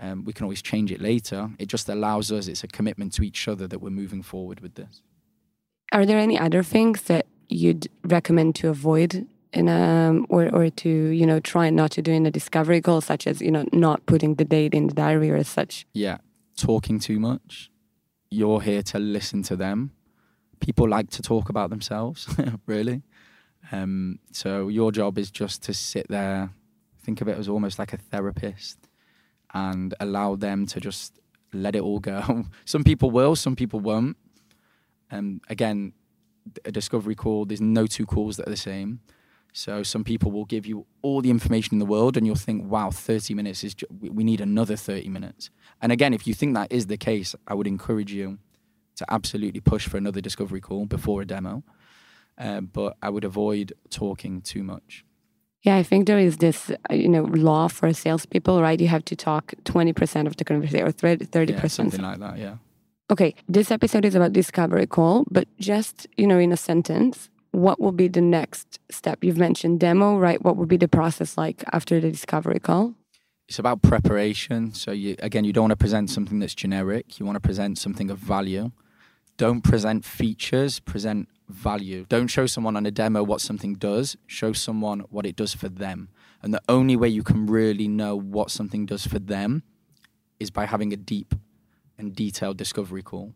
um, 0.00 0.24
we 0.24 0.32
can 0.32 0.44
always 0.44 0.62
change 0.62 0.92
it 0.92 1.00
later. 1.00 1.50
It 1.58 1.66
just 1.66 1.88
allows 1.88 2.30
us, 2.30 2.46
it's 2.46 2.64
a 2.64 2.68
commitment 2.68 3.12
to 3.14 3.22
each 3.22 3.48
other 3.48 3.66
that 3.66 3.80
we're 3.80 3.90
moving 3.90 4.22
forward 4.22 4.60
with 4.60 4.74
this. 4.74 5.02
Are 5.92 6.06
there 6.06 6.18
any 6.18 6.38
other 6.38 6.62
things 6.62 7.02
that 7.02 7.26
you'd 7.48 7.88
recommend 8.04 8.54
to 8.56 8.68
avoid 8.68 9.26
in 9.52 9.68
a, 9.68 10.20
or, 10.28 10.54
or 10.54 10.68
to, 10.70 10.88
you 10.88 11.26
know, 11.26 11.40
try 11.40 11.70
not 11.70 11.90
to 11.92 12.02
do 12.02 12.12
in 12.12 12.26
a 12.26 12.30
discovery 12.30 12.80
call, 12.80 13.00
such 13.00 13.26
as, 13.26 13.40
you 13.40 13.50
know, 13.50 13.64
not 13.72 14.04
putting 14.06 14.34
the 14.34 14.44
date 14.44 14.74
in 14.74 14.86
the 14.86 14.94
diary 14.94 15.30
or 15.30 15.42
such? 15.42 15.86
Yeah. 15.94 16.18
Talking 16.56 16.98
too 16.98 17.18
much. 17.18 17.70
You're 18.30 18.60
here 18.60 18.82
to 18.82 18.98
listen 18.98 19.42
to 19.44 19.56
them. 19.56 19.92
People 20.60 20.88
like 20.88 21.10
to 21.10 21.22
talk 21.22 21.48
about 21.48 21.70
themselves, 21.70 22.28
really. 22.66 23.02
Um, 23.72 24.18
so 24.32 24.68
your 24.68 24.92
job 24.92 25.18
is 25.18 25.30
just 25.30 25.62
to 25.64 25.74
sit 25.74 26.08
there, 26.08 26.50
think 27.02 27.20
of 27.20 27.28
it 27.28 27.38
as 27.38 27.48
almost 27.48 27.78
like 27.78 27.92
a 27.92 27.96
therapist, 27.96 28.87
and 29.54 29.94
allow 30.00 30.36
them 30.36 30.66
to 30.66 30.80
just 30.80 31.18
let 31.52 31.74
it 31.74 31.82
all 31.82 32.00
go. 32.00 32.44
some 32.64 32.84
people 32.84 33.10
will, 33.10 33.36
some 33.36 33.56
people 33.56 33.80
won't. 33.80 34.16
Um, 35.10 35.40
again, 35.48 35.92
a 36.64 36.72
discovery 36.72 37.14
call, 37.14 37.44
there's 37.44 37.60
no 37.60 37.86
two 37.86 38.06
calls 38.06 38.36
that 38.36 38.46
are 38.46 38.50
the 38.50 38.56
same. 38.56 39.00
So 39.52 39.82
some 39.82 40.04
people 40.04 40.30
will 40.30 40.44
give 40.44 40.66
you 40.66 40.86
all 41.02 41.20
the 41.20 41.30
information 41.30 41.74
in 41.74 41.78
the 41.78 41.86
world, 41.86 42.16
and 42.16 42.26
you'll 42.26 42.36
think, 42.36 42.70
"Wow, 42.70 42.90
30 42.90 43.34
minutes 43.34 43.64
is. 43.64 43.74
Ju- 43.74 43.86
we 43.90 44.22
need 44.22 44.40
another 44.40 44.76
30 44.76 45.08
minutes." 45.08 45.50
And 45.80 45.90
again, 45.90 46.12
if 46.12 46.26
you 46.26 46.34
think 46.34 46.54
that 46.54 46.70
is 46.70 46.86
the 46.86 46.98
case, 46.98 47.34
I 47.46 47.54
would 47.54 47.66
encourage 47.66 48.12
you 48.12 48.38
to 48.96 49.06
absolutely 49.12 49.60
push 49.60 49.88
for 49.88 49.96
another 49.96 50.20
discovery 50.20 50.60
call 50.60 50.86
before 50.86 51.22
a 51.22 51.26
demo. 51.26 51.64
Uh, 52.36 52.60
but 52.60 52.96
I 53.02 53.08
would 53.10 53.24
avoid 53.24 53.72
talking 53.90 54.42
too 54.42 54.62
much. 54.62 55.04
Yeah, 55.62 55.76
I 55.76 55.82
think 55.82 56.06
there 56.06 56.18
is 56.18 56.36
this, 56.36 56.70
uh, 56.70 56.94
you 56.94 57.08
know, 57.08 57.24
law 57.24 57.68
for 57.68 57.92
salespeople, 57.92 58.62
right? 58.62 58.80
You 58.80 58.88
have 58.88 59.04
to 59.06 59.16
talk 59.16 59.54
20% 59.64 60.26
of 60.26 60.36
the 60.36 60.44
conversation 60.44 60.86
or 60.86 60.92
30%. 60.92 61.48
Yeah, 61.50 61.66
something 61.66 62.00
like 62.00 62.20
that. 62.20 62.38
Yeah. 62.38 62.56
Okay, 63.10 63.34
this 63.48 63.70
episode 63.70 64.04
is 64.04 64.14
about 64.14 64.32
discovery 64.32 64.86
call, 64.86 65.24
but 65.30 65.48
just, 65.58 66.06
you 66.16 66.26
know, 66.26 66.38
in 66.38 66.52
a 66.52 66.56
sentence, 66.56 67.30
what 67.52 67.80
will 67.80 67.92
be 67.92 68.06
the 68.06 68.20
next 68.20 68.78
step? 68.90 69.24
You've 69.24 69.38
mentioned 69.38 69.80
demo, 69.80 70.18
right? 70.18 70.42
What 70.42 70.56
would 70.56 70.68
be 70.68 70.76
the 70.76 70.88
process 70.88 71.36
like 71.38 71.64
after 71.72 72.00
the 72.00 72.10
discovery 72.10 72.60
call? 72.60 72.94
It's 73.48 73.58
about 73.58 73.80
preparation. 73.80 74.74
So 74.74 74.92
you 74.92 75.16
again, 75.20 75.44
you 75.44 75.54
don't 75.54 75.62
want 75.62 75.72
to 75.72 75.76
present 75.76 76.10
something 76.10 76.38
that's 76.38 76.54
generic. 76.54 77.18
You 77.18 77.24
want 77.24 77.36
to 77.36 77.40
present 77.40 77.78
something 77.78 78.10
of 78.10 78.18
value. 78.18 78.72
Don't 79.38 79.62
present 79.62 80.04
features, 80.04 80.80
present 80.80 81.28
value. 81.48 82.06
Don't 82.08 82.28
show 82.28 82.46
someone 82.46 82.76
on 82.76 82.86
a 82.86 82.90
demo 82.90 83.22
what 83.22 83.40
something 83.40 83.74
does, 83.74 84.16
show 84.26 84.52
someone 84.52 85.00
what 85.10 85.26
it 85.26 85.36
does 85.36 85.54
for 85.54 85.68
them. 85.68 86.08
And 86.42 86.54
the 86.54 86.62
only 86.68 86.96
way 86.96 87.08
you 87.08 87.22
can 87.22 87.46
really 87.46 87.88
know 87.88 88.16
what 88.16 88.50
something 88.50 88.86
does 88.86 89.06
for 89.06 89.18
them 89.18 89.62
is 90.38 90.50
by 90.50 90.66
having 90.66 90.92
a 90.92 90.96
deep 90.96 91.34
and 91.96 92.14
detailed 92.14 92.56
discovery 92.56 93.02
call. 93.02 93.32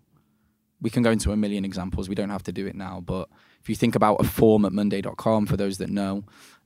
We 0.80 0.90
can 0.90 1.02
go 1.02 1.10
into 1.10 1.32
a 1.32 1.36
million 1.36 1.64
examples. 1.64 2.08
We 2.08 2.14
don't 2.14 2.30
have 2.30 2.42
to 2.44 2.52
do 2.52 2.66
it 2.66 2.74
now. 2.74 3.00
But 3.00 3.28
if 3.60 3.68
you 3.68 3.74
think 3.74 3.94
about 3.94 4.16
a 4.16 4.24
form 4.24 4.64
at 4.64 4.72
monday.com, 4.72 5.46
for 5.46 5.56
those 5.56 5.78
that 5.78 5.90
know, 5.90 6.24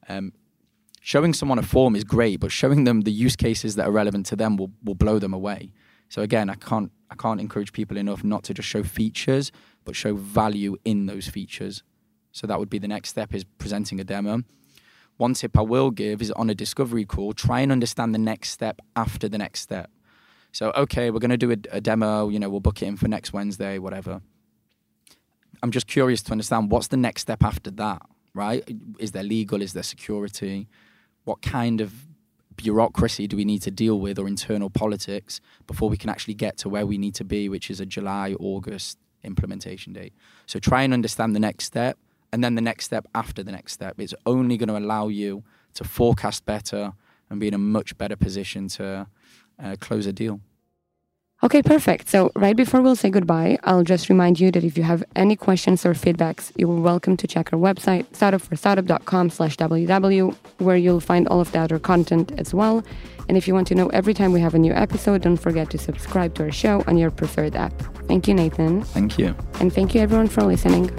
um, 0.08 0.32
showing 1.00 1.32
someone 1.32 1.58
a 1.58 1.62
form 1.62 1.94
is 1.94 2.04
great, 2.04 2.40
but 2.40 2.50
showing 2.50 2.84
them 2.84 3.02
the 3.02 3.12
use 3.12 3.36
cases 3.36 3.76
that 3.76 3.86
are 3.86 3.92
relevant 3.92 4.26
to 4.26 4.36
them 4.36 4.56
will, 4.56 4.72
will 4.82 4.94
blow 4.94 5.18
them 5.18 5.34
away. 5.34 5.72
So 6.08 6.22
again, 6.22 6.50
I 6.50 6.54
can't 6.54 6.90
I 7.10 7.14
can't 7.14 7.40
encourage 7.40 7.72
people 7.72 7.96
enough 7.96 8.25
not 8.25 8.42
to 8.44 8.54
just 8.54 8.68
show 8.68 8.82
features, 8.82 9.52
but 9.84 9.94
show 9.94 10.14
value 10.14 10.76
in 10.84 11.06
those 11.06 11.28
features. 11.28 11.82
So 12.32 12.46
that 12.46 12.58
would 12.58 12.68
be 12.68 12.78
the 12.78 12.88
next 12.88 13.10
step 13.10 13.34
is 13.34 13.44
presenting 13.44 14.00
a 14.00 14.04
demo. 14.04 14.42
One 15.16 15.34
tip 15.34 15.56
I 15.56 15.62
will 15.62 15.90
give 15.90 16.20
is 16.20 16.30
on 16.32 16.50
a 16.50 16.54
discovery 16.54 17.06
call, 17.06 17.32
try 17.32 17.60
and 17.60 17.72
understand 17.72 18.14
the 18.14 18.18
next 18.18 18.50
step 18.50 18.80
after 18.94 19.28
the 19.28 19.38
next 19.38 19.60
step. 19.60 19.90
So 20.52 20.73
okay, 20.73 21.10
we're 21.10 21.21
going 21.21 21.30
to 21.30 21.36
do 21.36 21.50
a, 21.52 21.56
a 21.71 21.80
demo. 21.80 22.28
You 22.28 22.38
know, 22.38 22.50
we'll 22.50 22.60
book 22.60 22.82
it 22.82 22.86
in 22.86 22.97
for 22.97 23.08
next 23.08 23.32
Wednesday, 23.32 23.78
whatever. 23.78 24.21
I'm 25.62 25.71
just 25.71 25.86
curious 25.86 26.23
to 26.25 26.32
understand 26.32 26.71
what's 26.71 26.88
the 26.88 26.97
next 26.97 27.23
step 27.23 27.42
after 27.42 27.71
that, 27.73 28.02
right? 28.34 28.69
Is 28.99 29.12
there 29.12 29.23
legal? 29.23 29.62
Is 29.62 29.73
there 29.73 29.82
security? 29.82 30.69
What 31.25 31.40
kind 31.40 31.80
of 31.80 31.92
bureaucracy 32.56 33.26
do 33.26 33.36
we 33.36 33.45
need 33.45 33.62
to 33.62 33.71
deal 33.71 34.00
with 34.00 34.19
or 34.19 34.26
internal 34.26 34.71
politics 34.71 35.40
before 35.66 35.88
we 35.88 35.97
can 35.97 36.10
actually 36.10 36.34
get 36.34 36.56
to 36.58 36.69
where 36.69 36.86
we 36.86 36.99
need 36.99 37.14
to 37.14 37.25
be, 37.25 37.49
which 37.49 37.71
is 37.71 37.80
a 37.80 37.86
July, 37.86 38.34
August 38.38 38.99
implementation 39.23 39.92
date? 39.92 40.14
So 40.47 40.58
try 40.58 40.82
and 40.82 40.92
understand 40.92 41.34
the 41.34 41.40
next 41.40 41.64
step 41.64 41.99
and 42.32 42.42
then 42.42 42.54
the 42.54 42.62
next 42.62 42.84
step 42.84 43.06
after 43.14 43.42
the 43.42 43.52
next 43.52 43.73
step. 43.73 44.00
It's 44.00 44.14
only 44.25 44.56
going 44.56 44.69
to 44.69 44.78
allow 44.78 45.08
you 45.08 45.45
to 45.75 45.84
forecast 45.84 46.45
better 46.45 46.92
and 47.30 47.40
be 47.40 47.49
in 47.49 47.54
a 47.54 47.58
much 47.58 47.97
better 47.99 48.16
position 48.16 48.69
to 48.69 49.06
uh, 49.62 49.76
close 49.80 50.06
a 50.06 50.12
deal. 50.12 50.40
Okay, 51.42 51.62
perfect. 51.62 52.08
So, 52.08 52.32
right 52.34 52.56
before 52.56 52.80
we'll 52.80 52.96
say 52.96 53.10
goodbye, 53.10 53.58
I'll 53.64 53.84
just 53.84 54.08
remind 54.08 54.40
you 54.40 54.50
that 54.52 54.64
if 54.64 54.76
you 54.78 54.82
have 54.84 55.04
any 55.14 55.36
questions 55.36 55.84
or 55.84 55.92
feedbacks, 55.92 56.50
you're 56.56 56.80
welcome 56.80 57.16
to 57.18 57.26
check 57.26 57.52
our 57.52 57.58
website, 57.58 58.06
startupforstartup.com 58.06 59.30
slash 59.30 59.56
www, 59.56 60.34
where 60.58 60.76
you'll 60.76 61.00
find 61.00 61.28
all 61.28 61.40
of 61.40 61.52
the 61.52 61.58
other 61.58 61.78
content 61.78 62.32
as 62.38 62.54
well. 62.54 62.82
And 63.28 63.36
if 63.36 63.46
you 63.46 63.54
want 63.54 63.68
to 63.68 63.75
know 63.75 63.88
every 63.88 64.14
time 64.14 64.32
we 64.32 64.40
have 64.40 64.54
a 64.54 64.58
new 64.58 64.72
episode, 64.72 65.22
don't 65.22 65.36
forget 65.36 65.68
to 65.70 65.78
subscribe 65.78 66.34
to 66.36 66.44
our 66.44 66.52
show 66.52 66.82
on 66.86 66.96
your 66.96 67.10
preferred 67.10 67.54
app. 67.54 67.72
Thank 68.08 68.28
you, 68.28 68.34
Nathan. 68.34 68.82
Thank 68.82 69.18
you. 69.18 69.36
And 69.60 69.72
thank 69.72 69.94
you, 69.94 70.00
everyone, 70.00 70.28
for 70.28 70.42
listening. 70.42 70.90